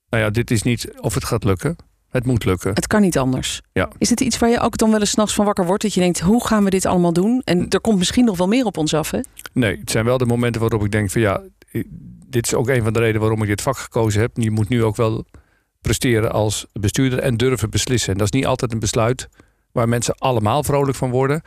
Nou 0.09 0.23
ja, 0.23 0.29
dit 0.29 0.51
is 0.51 0.61
niet 0.61 0.91
of 0.99 1.13
het 1.13 1.25
gaat 1.25 1.43
lukken. 1.43 1.75
Het 2.11 2.25
moet 2.25 2.45
lukken. 2.45 2.73
Het 2.73 2.87
kan 2.87 3.01
niet 3.01 3.17
anders. 3.17 3.61
Ja. 3.71 3.89
Is 3.97 4.09
het 4.09 4.21
iets 4.21 4.37
waar 4.37 4.49
je 4.49 4.59
ook 4.59 4.77
dan 4.77 4.91
wel 4.91 4.99
eens 4.99 5.09
's 5.09 5.15
nachts 5.15 5.33
van 5.33 5.45
wakker 5.45 5.65
wordt? 5.65 5.83
Dat 5.83 5.93
je 5.93 5.99
denkt, 5.99 6.19
hoe 6.19 6.45
gaan 6.45 6.63
we 6.63 6.69
dit 6.69 6.85
allemaal 6.85 7.13
doen? 7.13 7.41
En 7.43 7.69
er 7.69 7.81
komt 7.81 7.97
misschien 7.97 8.25
nog 8.25 8.37
wel 8.37 8.47
meer 8.47 8.65
op 8.65 8.77
ons 8.77 8.93
af, 8.93 9.11
hè? 9.11 9.19
Nee, 9.53 9.77
het 9.79 9.91
zijn 9.91 10.05
wel 10.05 10.17
de 10.17 10.25
momenten 10.25 10.61
waarop 10.61 10.83
ik 10.83 10.91
denk 10.91 11.11
van 11.11 11.21
ja, 11.21 11.41
dit 12.27 12.45
is 12.45 12.53
ook 12.53 12.69
een 12.69 12.83
van 12.83 12.93
de 12.93 12.99
redenen 12.99 13.21
waarom 13.21 13.41
ik 13.41 13.47
dit 13.47 13.61
vak 13.61 13.77
gekozen 13.77 14.21
heb. 14.21 14.31
Je 14.33 14.51
moet 14.51 14.69
nu 14.69 14.83
ook 14.83 14.95
wel 14.95 15.25
presteren 15.81 16.31
als 16.31 16.65
bestuurder 16.73 17.19
en 17.19 17.37
durven 17.37 17.69
beslissen. 17.69 18.11
En 18.11 18.17
dat 18.17 18.33
is 18.33 18.39
niet 18.39 18.49
altijd 18.49 18.71
een 18.71 18.79
besluit 18.79 19.29
waar 19.71 19.89
mensen 19.89 20.15
allemaal 20.17 20.63
vrolijk 20.63 20.97
van 20.97 21.09
worden. 21.09 21.41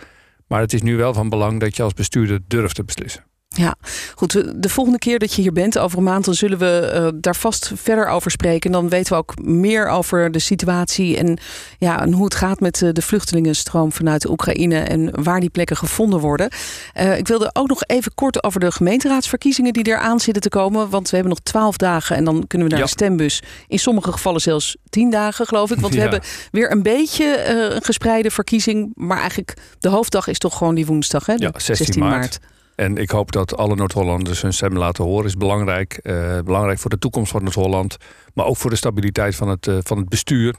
Maar 0.46 0.60
het 0.60 0.72
is 0.72 0.82
nu 0.82 0.96
wel 0.96 1.14
van 1.14 1.28
belang 1.28 1.60
dat 1.60 1.76
je 1.76 1.82
als 1.82 1.94
bestuurder 1.94 2.40
durft 2.46 2.74
te 2.74 2.84
beslissen. 2.84 3.24
Ja, 3.56 3.74
goed. 4.14 4.62
De 4.62 4.68
volgende 4.68 4.98
keer 4.98 5.18
dat 5.18 5.32
je 5.34 5.42
hier 5.42 5.52
bent, 5.52 5.78
over 5.78 5.98
een 5.98 6.04
maand, 6.04 6.24
dan 6.24 6.34
zullen 6.34 6.58
we 6.58 6.78
eh, 6.80 7.08
daar 7.14 7.36
vast 7.36 7.70
verder 7.74 8.06
over 8.06 8.30
spreken. 8.30 8.72
En 8.72 8.80
dan 8.80 8.88
weten 8.88 9.12
we 9.12 9.18
ook 9.18 9.34
meer 9.42 9.88
over 9.88 10.30
de 10.30 10.38
situatie 10.38 11.16
en, 11.16 11.38
ja, 11.78 12.00
en 12.02 12.12
hoe 12.12 12.24
het 12.24 12.34
gaat 12.34 12.60
met 12.60 12.82
eh, 12.82 12.88
de 12.92 13.02
vluchtelingenstroom 13.02 13.92
vanuit 13.92 14.22
de 14.22 14.30
Oekraïne 14.30 14.78
en 14.78 15.22
waar 15.22 15.40
die 15.40 15.50
plekken 15.50 15.76
gevonden 15.76 16.20
worden. 16.20 16.48
Eh, 16.92 17.18
ik 17.18 17.28
wilde 17.28 17.50
ook 17.52 17.68
nog 17.68 17.82
even 17.86 18.14
kort 18.14 18.42
over 18.44 18.60
de 18.60 18.72
gemeenteraadsverkiezingen 18.72 19.72
die 19.72 19.86
eraan 19.86 20.20
zitten 20.20 20.42
te 20.42 20.48
komen. 20.48 20.88
Want 20.90 21.10
we 21.10 21.16
hebben 21.16 21.34
nog 21.34 21.42
twaalf 21.42 21.76
dagen 21.76 22.16
en 22.16 22.24
dan 22.24 22.44
kunnen 22.46 22.66
we 22.68 22.72
naar 22.74 22.82
Ja. 22.82 22.88
de 22.88 22.98
stembus. 22.98 23.42
In 23.68 23.78
sommige 23.78 24.12
gevallen 24.12 24.40
zelfs 24.40 24.76
tien 24.90 25.10
dagen, 25.10 25.46
geloof 25.46 25.70
ik. 25.70 25.78
Want 25.80 25.92
we 25.94 26.00
Ja. 26.00 26.08
hebben 26.08 26.28
weer 26.50 26.70
een 26.72 26.82
beetje 26.82 27.44
een 27.74 27.82
gespreide 27.82 28.30
verkiezing. 28.30 28.92
Maar 28.94 29.18
eigenlijk 29.18 29.54
de 29.78 29.88
hoofddag 29.88 30.26
is 30.28 30.38
toch 30.38 30.56
gewoon 30.56 30.74
die 30.74 30.86
woensdag, 30.86 31.26
hè? 31.26 31.34
De 31.36 31.42
Ja, 31.42 31.52
16 31.56 32.02
maart. 32.02 32.38
En 32.74 32.96
ik 32.96 33.10
hoop 33.10 33.32
dat 33.32 33.56
alle 33.56 33.74
Noord-Hollanders 33.74 34.42
hun 34.42 34.52
stem 34.52 34.76
laten 34.76 35.04
horen. 35.04 35.26
Is 35.26 35.36
belangrijk. 35.36 35.92
Eh, 35.92 36.38
belangrijk 36.44 36.78
voor 36.78 36.90
de 36.90 36.98
toekomst 36.98 37.30
van 37.30 37.42
Noord-Holland. 37.42 37.96
Maar 38.34 38.46
ook 38.46 38.56
voor 38.56 38.70
de 38.70 38.76
stabiliteit 38.76 39.36
van 39.36 39.48
het, 39.48 39.66
eh, 39.66 39.78
van 39.82 39.98
het 39.98 40.08
bestuur. 40.08 40.54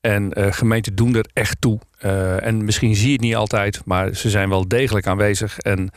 En 0.00 0.32
eh, 0.32 0.52
gemeenten 0.52 0.94
doen 0.94 1.14
er 1.14 1.26
echt 1.32 1.60
toe. 1.60 1.78
En 2.40 2.64
misschien 2.64 2.94
zie 2.94 3.06
je 3.06 3.12
het 3.12 3.20
niet 3.20 3.36
altijd, 3.36 3.82
maar 3.84 4.14
ze 4.14 4.30
zijn 4.30 4.48
wel 4.48 4.68
degelijk 4.68 5.06
aanwezig. 5.06 5.58
En 5.58 5.90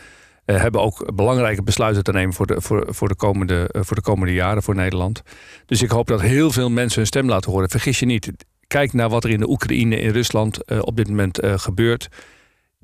hebben 0.45 0.81
ook 0.81 1.15
belangrijke 1.15 1.63
besluiten 1.63 2.03
te 2.03 2.12
nemen 2.12 2.33
voor 2.33 2.47
de, 2.47 2.62
voor, 2.62 2.86
voor, 2.89 3.07
de 3.07 3.15
komende, 3.15 3.69
voor 3.71 3.95
de 3.95 4.01
komende 4.01 4.33
jaren 4.33 4.63
voor 4.63 4.75
Nederland. 4.75 5.21
Dus 5.65 5.81
ik 5.81 5.89
hoop 5.89 6.07
dat 6.07 6.21
heel 6.21 6.51
veel 6.51 6.69
mensen 6.69 6.97
hun 6.97 7.07
stem 7.07 7.27
laten 7.27 7.51
horen. 7.51 7.69
Vergis 7.69 8.00
je 8.00 8.05
niet. 8.05 8.31
Kijk 8.67 8.93
naar 8.93 9.09
wat 9.09 9.24
er 9.24 9.29
in 9.29 9.39
de 9.39 9.50
Oekraïne, 9.50 10.00
in 10.00 10.12
Rusland 10.12 10.71
op 10.81 10.95
dit 10.95 11.07
moment 11.07 11.39
gebeurt. 11.41 12.09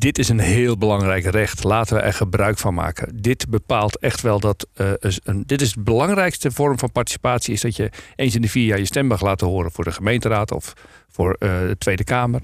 Dit 0.04 0.18
is 0.20 0.30
een 0.30 0.40
heel 0.40 0.78
belangrijk 0.78 1.26
recht. 1.26 1.64
Laten 1.64 1.96
we 1.96 2.02
er 2.02 2.14
gebruik 2.14 2.58
van 2.58 2.74
maken. 2.74 3.22
Dit 3.22 3.50
bepaalt 3.50 4.00
echt 4.00 4.22
wel 4.22 4.40
dat. 4.40 4.68
eh, 4.74 4.92
een, 5.24 5.44
dit 5.46 5.62
is 5.62 5.74
de 5.74 5.82
belangrijkste 5.82 6.52
vorm 6.52 6.80
van 6.80 6.92
participatie. 6.92 7.54
Is 7.54 7.62
dat 7.62 7.76
je 7.76 7.90
eens 8.16 8.36
in 8.36 8.42
de 8.42 8.48
vier 8.50 8.66
jaar 8.66 8.78
je 8.80 8.86
stem 8.86 9.06
mag 9.08 9.22
laten 9.22 9.48
horen 9.48 9.72
voor 9.72 9.84
de 9.84 9.92
gemeenteraad 9.92 10.52
of 10.52 10.74
voor 11.10 11.36
eh, 11.40 11.50
de 11.68 11.76
Tweede 11.78 12.04
Kamer. 12.04 12.42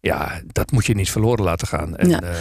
Ja, 0.00 0.40
dat 0.46 0.70
moet 0.70 0.86
je 0.86 0.94
niet 0.94 1.10
verloren 1.10 1.44
laten 1.44 1.66
gaan. 1.68 1.96
En, 1.96 2.08
Ja. 2.08 2.20
eh, 2.20 2.34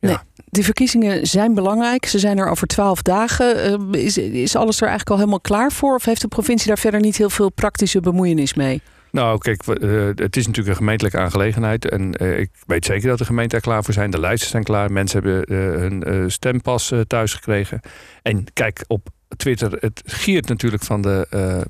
Nee. 0.00 0.16
Die 0.50 0.64
verkiezingen 0.64 1.26
zijn 1.26 1.54
belangrijk. 1.54 2.06
Ze 2.06 2.18
zijn 2.18 2.38
er 2.38 2.48
over 2.48 2.66
twaalf 2.66 3.02
dagen. 3.02 3.62
Eh, 3.92 4.04
is, 4.04 4.18
is 4.18 4.56
alles 4.56 4.76
er 4.76 4.88
eigenlijk 4.88 5.10
al 5.10 5.16
helemaal 5.16 5.40
klaar 5.40 5.72
voor? 5.72 5.94
Of 5.94 6.04
heeft 6.04 6.20
de 6.20 6.28
provincie 6.28 6.68
daar 6.68 6.78
verder 6.78 7.00
niet 7.00 7.16
heel 7.16 7.30
veel 7.30 7.50
praktische 7.50 8.00
bemoeienis 8.00 8.54
mee? 8.54 8.82
Nou, 9.12 9.38
kijk, 9.38 9.66
eh, 9.66 10.06
het 10.14 10.36
is 10.36 10.46
natuurlijk 10.46 10.68
een 10.68 10.82
gemeentelijke 10.82 11.18
aangelegenheid. 11.18 11.88
En 11.88 12.14
eh, 12.14 12.38
ik 12.38 12.50
weet 12.66 12.84
zeker 12.84 13.08
dat 13.08 13.18
de 13.18 13.24
gemeenten 13.24 13.58
er 13.58 13.64
klaar 13.64 13.84
voor 13.84 13.94
zijn. 13.94 14.10
De 14.10 14.20
lijsten 14.20 14.50
zijn 14.50 14.64
klaar. 14.64 14.92
Mensen 14.92 15.22
hebben 15.22 15.44
eh, 15.44 15.56
hun 15.56 16.30
stempas 16.30 16.92
thuis 17.06 17.34
gekregen. 17.34 17.80
En 18.22 18.44
kijk, 18.52 18.84
op 18.86 19.08
Twitter, 19.36 19.72
het 19.80 20.02
giert 20.04 20.48
natuurlijk 20.48 20.82
van 20.82 21.02
de 21.02 21.26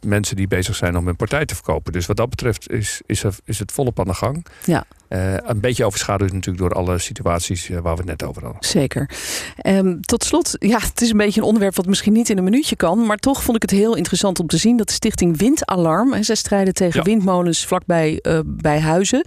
mensen 0.07 0.37
die 0.37 0.49
bezig 0.49 0.77
zijn 0.77 0.97
om 0.97 1.07
hun 1.07 1.17
partij 1.17 1.45
te 1.45 1.55
verkopen. 1.55 1.93
Dus 1.93 2.07
wat 2.07 2.17
dat 2.17 2.31
betreft 2.31 2.71
is, 2.71 3.03
is, 3.07 3.25
is 3.45 3.59
het 3.59 3.73
volop 3.73 4.01
aan 4.01 4.07
de 4.07 4.15
gang. 4.15 4.47
Ja. 4.65 4.85
Eh, 5.13 5.35
een 5.35 5.61
beetje 5.61 5.85
overschaduwd 5.85 6.33
natuurlijk 6.33 6.59
door 6.69 6.73
alle 6.75 6.99
situaties 6.99 7.71
eh, 7.71 7.79
waar 7.79 7.93
we 7.93 7.99
het 8.01 8.09
net 8.09 8.23
over 8.25 8.43
hadden. 8.45 8.65
Zeker. 8.65 9.11
Ehm, 9.57 10.01
tot 10.01 10.25
slot, 10.25 10.57
ja, 10.59 10.79
het 10.79 11.01
is 11.01 11.11
een 11.11 11.17
beetje 11.17 11.41
een 11.41 11.47
onderwerp 11.47 11.77
wat 11.77 11.87
misschien 11.87 12.13
niet 12.13 12.31
in 12.31 12.39
een 12.39 12.45
minuutje 12.45 12.77
kan. 12.77 13.07
Maar 13.07 13.17
toch 13.17 13.43
vond 13.43 13.57
ik 13.57 13.63
het 13.63 13.71
heel 13.71 13.97
interessant 13.97 14.41
om 14.41 14.47
te 14.47 14.57
zien 14.57 14.77
dat 14.77 14.87
de 14.87 14.93
stichting 14.93 15.39
Windalarm, 15.39 16.13
hè, 16.13 16.23
zij 16.23 16.35
strijden 16.35 16.75
tegen 16.75 16.99
Ja. 16.99 17.03
windmolens 17.05 17.67
vlakbij 17.67 18.19
eh, 18.21 18.39
bij 18.45 18.81
huizen. 18.81 19.27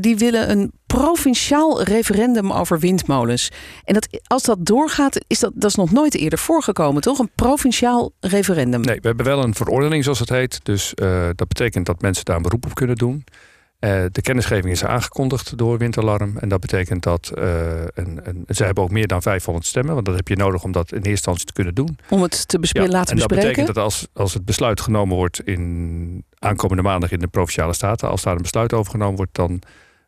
die 0.00 0.16
willen 0.16 0.50
een 0.50 0.72
provinciaal 0.86 1.82
referendum 1.82 2.52
over 2.52 2.78
windmolens. 2.78 3.50
En 3.84 3.94
dat, 3.94 4.20
als 4.26 4.42
dat 4.42 4.58
doorgaat, 4.66 5.18
is 5.26 5.38
dat, 5.38 5.52
dat 5.54 5.70
is 5.70 5.76
nog 5.76 5.90
nooit 5.90 6.14
eerder 6.14 6.38
voorgekomen, 6.38 7.02
toch? 7.02 7.18
Een 7.18 7.30
provinciaal 7.34 8.12
referendum. 8.20 8.80
Nee, 8.80 9.00
we 9.00 9.06
hebben 9.06 9.26
wel 9.26 9.42
een 9.42 9.54
verordening 9.54 10.04
zoals 10.04 10.18
het 10.18 10.28
heet. 10.28 10.60
Dus 10.62 10.92
dat 11.34 11.48
betekent 11.48 11.86
dat 11.86 12.00
mensen 12.02 12.24
daar 12.24 12.36
een 12.36 12.42
beroep 12.42 12.64
op 12.66 12.74
kunnen 12.74 12.96
doen. 12.96 13.24
Eh, 13.80 14.04
de 14.12 14.20
kennisgeving 14.22 14.72
is 14.72 14.84
aangekondigd 14.84 15.58
door 15.58 15.78
Windalarm. 15.78 16.36
En 16.38 16.48
dat 16.48 16.60
betekent 16.60 17.02
dat 17.02 17.30
eh, 17.34 17.44
een, 17.94 18.20
een, 18.22 18.44
ze 18.48 18.64
hebben 18.64 18.84
ook 18.84 18.90
meer 18.90 19.06
dan 19.06 19.22
500 19.22 19.66
stemmen. 19.66 19.94
Want 19.94 20.06
dat 20.06 20.14
heb 20.16 20.28
je 20.28 20.36
nodig 20.36 20.62
om 20.62 20.72
dat 20.72 20.90
in 20.90 20.96
eerste 20.96 21.10
instantie 21.10 21.46
te 21.46 21.52
kunnen 21.52 21.74
doen. 21.74 21.98
Om 22.08 22.22
het 22.22 22.48
te 22.48 22.58
bespre- 22.58 22.88
laten 22.88 23.12
en 23.12 23.18
dat 23.18 23.28
bespreken. 23.28 23.48
betekent 23.48 23.66
dat 23.66 23.84
als, 23.84 24.06
als 24.12 24.34
het 24.34 24.44
besluit 24.44 24.80
genomen 24.80 25.16
wordt 25.16 25.40
in 25.44 26.24
aankomende 26.38 26.82
maandag 26.82 27.10
in 27.12 27.18
de 27.18 27.26
Provinciale 27.26 27.72
Staten. 27.72 28.08
Als 28.08 28.22
daar 28.22 28.36
een 28.36 28.42
besluit 28.42 28.72
over 28.72 28.90
genomen 28.90 29.16
wordt, 29.16 29.34
dan 29.34 29.62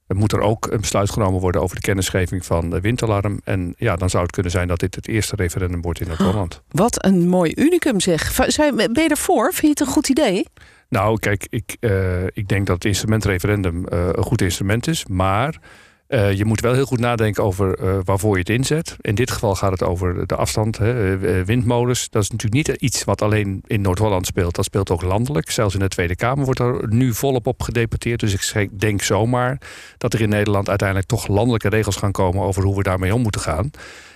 moet 0.06 0.32
er 0.32 0.40
ook 0.40 0.66
een 0.70 0.80
besluit 0.80 1.10
genomen 1.10 1.40
worden 1.40 1.60
over 1.62 1.76
de 1.76 1.82
kennisgeving 1.82 2.44
van 2.44 2.70
de 2.70 2.80
Windalarm. 2.80 3.40
En 3.44 3.74
ja, 3.76 3.96
dan 3.96 4.10
zou 4.10 4.22
het 4.22 4.32
kunnen 4.32 4.52
zijn 4.52 4.68
dat 4.68 4.80
dit 4.80 4.94
het 4.94 5.08
eerste 5.08 5.36
referendum 5.36 5.82
wordt 5.82 6.00
in 6.00 6.08
Noord-Holland. 6.08 6.62
Wat 6.68 7.04
een 7.04 7.28
mooi 7.28 7.52
unicum 7.56 8.00
zeg. 8.00 8.36
Ben 8.66 9.02
je 9.02 9.08
ervoor? 9.08 9.52
Vind 9.52 9.60
je 9.62 9.68
het 9.68 9.80
een 9.80 9.86
goed 9.86 10.08
idee? 10.08 10.46
Nou, 10.92 11.18
kijk, 11.18 11.46
ik, 11.50 11.76
eh, 11.80 12.24
ik 12.24 12.48
denk 12.48 12.66
dat 12.66 12.74
het 12.74 12.84
instrument 12.84 13.24
referendum 13.24 13.86
eh, 13.86 14.06
een 14.12 14.22
goed 14.22 14.42
instrument 14.42 14.86
is. 14.86 15.06
Maar 15.06 15.58
eh, 16.06 16.32
je 16.32 16.44
moet 16.44 16.60
wel 16.60 16.72
heel 16.72 16.84
goed 16.84 16.98
nadenken 16.98 17.44
over 17.44 17.76
waarvoor 18.04 18.32
je 18.32 18.38
het 18.38 18.48
inzet. 18.48 18.96
In 19.00 19.14
dit 19.14 19.30
geval 19.30 19.54
gaat 19.54 19.70
het 19.70 19.82
over 19.82 20.26
de 20.26 20.36
afstand. 20.36 20.78
Hè, 20.78 21.44
windmolens, 21.44 22.10
dat 22.10 22.22
is 22.22 22.30
natuurlijk 22.30 22.68
niet 22.68 22.80
iets 22.82 23.04
wat 23.04 23.22
alleen 23.22 23.62
in 23.66 23.80
Noord-Holland 23.80 24.26
speelt. 24.26 24.54
Dat 24.54 24.64
speelt 24.64 24.90
ook 24.90 25.02
landelijk. 25.02 25.50
Zelfs 25.50 25.74
in 25.74 25.80
de 25.80 25.88
Tweede 25.88 26.16
Kamer 26.16 26.44
wordt 26.44 26.60
er 26.60 26.88
nu 26.88 27.14
volop 27.14 27.46
op 27.46 27.62
gedebatteerd. 27.62 28.20
Dus 28.20 28.52
ik 28.54 28.80
denk 28.80 29.02
zomaar 29.02 29.60
dat 29.98 30.12
er 30.12 30.20
in 30.20 30.28
Nederland 30.28 30.68
uiteindelijk 30.68 31.08
toch 31.08 31.26
landelijke 31.26 31.68
regels 31.68 31.96
gaan 31.96 32.12
komen 32.12 32.42
over 32.42 32.62
hoe 32.62 32.76
we 32.76 32.82
daarmee 32.82 33.14
om 33.14 33.22
moeten 33.22 33.40
gaan. 33.40 33.70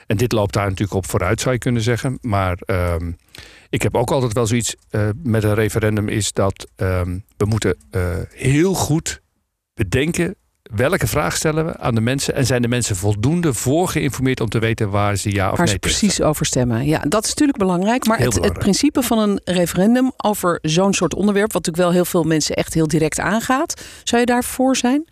En 0.06 0.16
dit 0.16 0.32
loopt 0.32 0.52
daar 0.52 0.68
natuurlijk 0.68 0.94
op 0.94 1.06
vooruit, 1.06 1.40
zou 1.40 1.54
je 1.54 1.60
kunnen 1.60 1.82
zeggen. 1.82 2.18
Maar 2.20 2.58
ehm, 2.58 3.12
ik 3.68 3.82
heb 3.82 3.94
ook 3.94 4.10
altijd 4.10 4.32
wel 4.32 4.46
zoiets 4.46 4.76
eh, 4.90 5.08
met 5.22 5.44
een 5.44 5.54
referendum 5.54 6.08
is 6.08 6.32
dat 6.32 6.66
ehm, 6.76 7.18
we 7.36 7.44
moeten 7.44 7.76
eh, 7.90 8.02
heel 8.30 8.74
goed 8.74 9.20
bedenken 9.74 10.36
welke 10.74 11.06
vraag 11.06 11.36
stellen 11.36 11.66
we 11.66 11.78
aan 11.78 11.94
de 11.94 12.00
mensen 12.00 12.34
en 12.34 12.46
zijn 12.46 12.62
de 12.62 12.68
mensen 12.68 12.96
voldoende 12.96 13.54
voorgeïnformeerd 13.54 14.40
om 14.40 14.48
te 14.48 14.58
weten 14.58 14.90
waar 14.90 15.16
ze 15.16 15.32
ja 15.32 15.50
of 15.50 15.56
Waar 15.56 15.66
nee 15.66 15.74
ze 15.74 15.80
tegen 15.80 15.98
precies 15.98 16.22
over 16.22 16.46
stemmen. 16.46 16.86
Ja, 16.86 16.98
dat 17.08 17.22
is 17.24 17.28
natuurlijk 17.28 17.58
belangrijk. 17.58 18.06
Maar 18.06 18.18
het, 18.18 18.34
het 18.34 18.58
principe 18.58 19.02
van 19.02 19.18
een 19.18 19.40
referendum 19.44 20.12
over 20.16 20.58
zo'n 20.62 20.94
soort 20.94 21.14
onderwerp, 21.14 21.52
wat 21.52 21.66
natuurlijk 21.66 21.84
wel 21.84 22.02
heel 22.02 22.10
veel 22.10 22.22
mensen 22.22 22.56
echt 22.56 22.74
heel 22.74 22.88
direct 22.88 23.20
aangaat, 23.20 23.82
zou 24.04 24.20
je 24.20 24.26
daarvoor 24.26 24.76
zijn? 24.76 25.04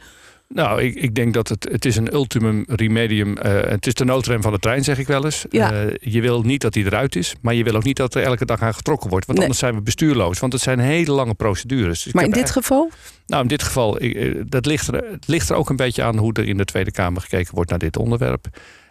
Nou, 0.55 0.83
ik, 0.83 0.95
ik 0.95 1.15
denk 1.15 1.35
dat 1.35 1.49
het, 1.49 1.69
het 1.71 1.85
is 1.85 1.97
een 1.97 2.15
ultimum 2.15 2.65
remedium. 2.67 3.37
eh 3.37 3.71
het 3.71 3.87
is 3.87 3.95
de 3.95 4.05
noodrem 4.05 4.43
van 4.43 4.53
de 4.53 4.59
trein, 4.59 4.85
zeg 4.85 4.99
ik 4.99 5.07
wel 5.07 5.25
eens. 5.25 5.45
Ja. 5.51 5.73
Eh, 5.73 5.95
je 6.01 6.21
wil 6.21 6.43
niet 6.43 6.61
dat 6.61 6.73
die 6.73 6.85
eruit 6.85 7.17
is, 7.17 7.35
maar 7.41 7.55
je 7.55 7.65
wil 7.65 7.75
ook 7.75 7.85
niet 7.85 7.97
dat 7.97 8.15
er 8.15 8.23
elke 8.23 8.45
dag 8.45 8.63
aan 8.63 8.75
getrokken 8.75 9.11
wordt. 9.11 9.27
Want 9.27 9.39
Nee. 9.39 9.47
anders 9.47 9.67
zijn 9.67 9.75
we 9.75 9.83
bestuurloos. 9.83 10.39
Want 10.39 10.53
het 10.53 10.63
zijn 10.63 10.79
hele 10.79 11.13
lange 11.13 11.35
procedures. 11.35 12.03
Dus 12.03 12.13
Maar 12.13 12.25
in 12.25 12.31
dit 12.31 12.51
geval? 12.51 12.91
Nou, 13.27 13.43
in 13.43 13.49
dit 13.49 13.63
geval, 13.63 14.03
ik, 14.03 14.15
eh, 14.15 14.35
dat 14.47 14.67
ligt 14.67 14.89
er, 14.89 14.95
het 15.11 15.27
ligt 15.29 15.51
er 15.51 15.57
ook 15.57 15.71
een 15.71 15.77
beetje 15.77 16.03
aan 16.03 16.19
hoe 16.19 16.33
er 16.33 16.49
in 16.49 16.57
de 16.57 16.65
Tweede 16.65 16.91
Kamer 16.91 17.21
gekeken 17.23 17.55
wordt 17.55 17.71
naar 17.71 17.79
dit 17.79 17.97
onderwerp. 17.97 18.47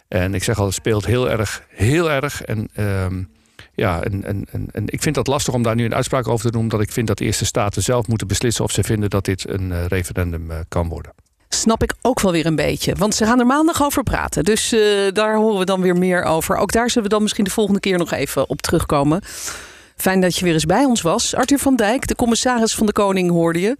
En 0.08 0.34
ik 0.34 0.42
zeg 0.42 0.58
al, 0.58 0.64
het 0.64 0.74
speelt 0.74 1.06
heel 1.06 1.30
erg, 1.30 1.64
heel 1.68 2.10
erg. 2.10 2.42
En 2.42 2.68
ehm, 2.74 3.22
ja, 3.74 4.02
en, 4.02 4.24
en, 4.24 4.46
en, 4.72 4.82
ik 4.86 5.02
vind 5.02 5.14
dat 5.14 5.26
lastig 5.26 5.54
om 5.54 5.62
daar 5.62 5.74
nu 5.74 5.84
een 5.84 5.94
uitspraak 5.94 6.28
over 6.28 6.46
te 6.46 6.52
doen, 6.52 6.60
omdat 6.62 6.80
ik 6.80 6.92
vind 6.92 7.06
dat 7.06 7.18
de 7.18 7.24
eerste 7.24 7.44
staten 7.44 7.82
zelf 7.82 8.06
moeten 8.08 8.26
beslissen 8.26 8.64
of 8.64 8.70
ze 8.70 8.82
vinden 8.82 9.10
dat 9.10 9.24
dit 9.24 9.48
een 9.48 9.88
referendum 9.88 10.50
kan 10.68 10.88
worden. 10.88 11.12
Snap 11.64 11.82
ik 11.82 11.94
ook 12.02 12.20
wel 12.20 12.32
weer 12.32 12.46
een 12.46 12.56
beetje. 12.56 12.94
Want 12.94 13.14
ze 13.14 13.24
gaan 13.24 13.40
er 13.40 13.46
maandag 13.46 13.82
over 13.82 14.02
praten. 14.02 14.44
Dus 14.44 14.72
eh, 14.72 14.80
daar 15.12 15.36
horen 15.36 15.58
we 15.58 15.64
dan 15.64 15.80
weer 15.80 15.96
meer 15.96 16.22
over. 16.22 16.56
Ook 16.56 16.72
daar 16.72 16.90
zullen 16.90 17.02
we 17.02 17.14
dan 17.14 17.22
misschien 17.22 17.44
de 17.44 17.50
volgende 17.50 17.80
keer 17.80 17.98
nog 17.98 18.12
even 18.12 18.48
op 18.48 18.62
terugkomen. 18.62 19.20
Fijn 19.96 20.20
dat 20.20 20.36
je 20.36 20.44
weer 20.44 20.54
eens 20.54 20.64
bij 20.64 20.84
ons 20.84 21.02
was. 21.02 21.34
Arthur 21.34 21.58
van 21.58 21.76
Dijk, 21.76 22.06
de 22.06 22.14
commissaris 22.14 22.74
van 22.74 22.86
de 22.86 22.92
Koning, 22.92 23.30
hoorde 23.30 23.60
je. 23.60 23.76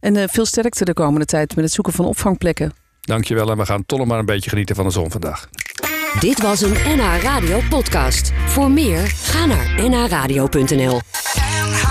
En 0.00 0.16
eh, 0.16 0.24
veel 0.26 0.44
sterkte 0.44 0.84
de 0.84 0.92
komende 0.92 1.26
tijd 1.26 1.54
met 1.54 1.64
het 1.64 1.74
zoeken 1.74 1.92
van 1.92 2.04
opvangplekken. 2.04 2.72
Dankjewel 3.00 3.50
en 3.50 3.56
we 3.56 3.66
gaan 3.66 3.86
toch 3.86 3.98
nog 3.98 4.08
maar 4.08 4.18
een 4.18 4.26
beetje 4.26 4.50
genieten 4.50 4.76
van 4.76 4.84
de 4.84 4.90
zon 4.90 5.10
vandaag. 5.10 5.48
Dit 6.20 6.42
was 6.42 6.60
een 6.60 6.76
NH 6.96 7.22
Radio 7.22 7.60
podcast. 7.68 8.32
Voor 8.46 8.70
meer, 8.70 9.06
ga 9.06 9.46
naar 9.46 9.88
nhradio.nl 9.88 11.00
NH 11.62 11.84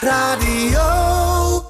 Radio. 0.00 1.25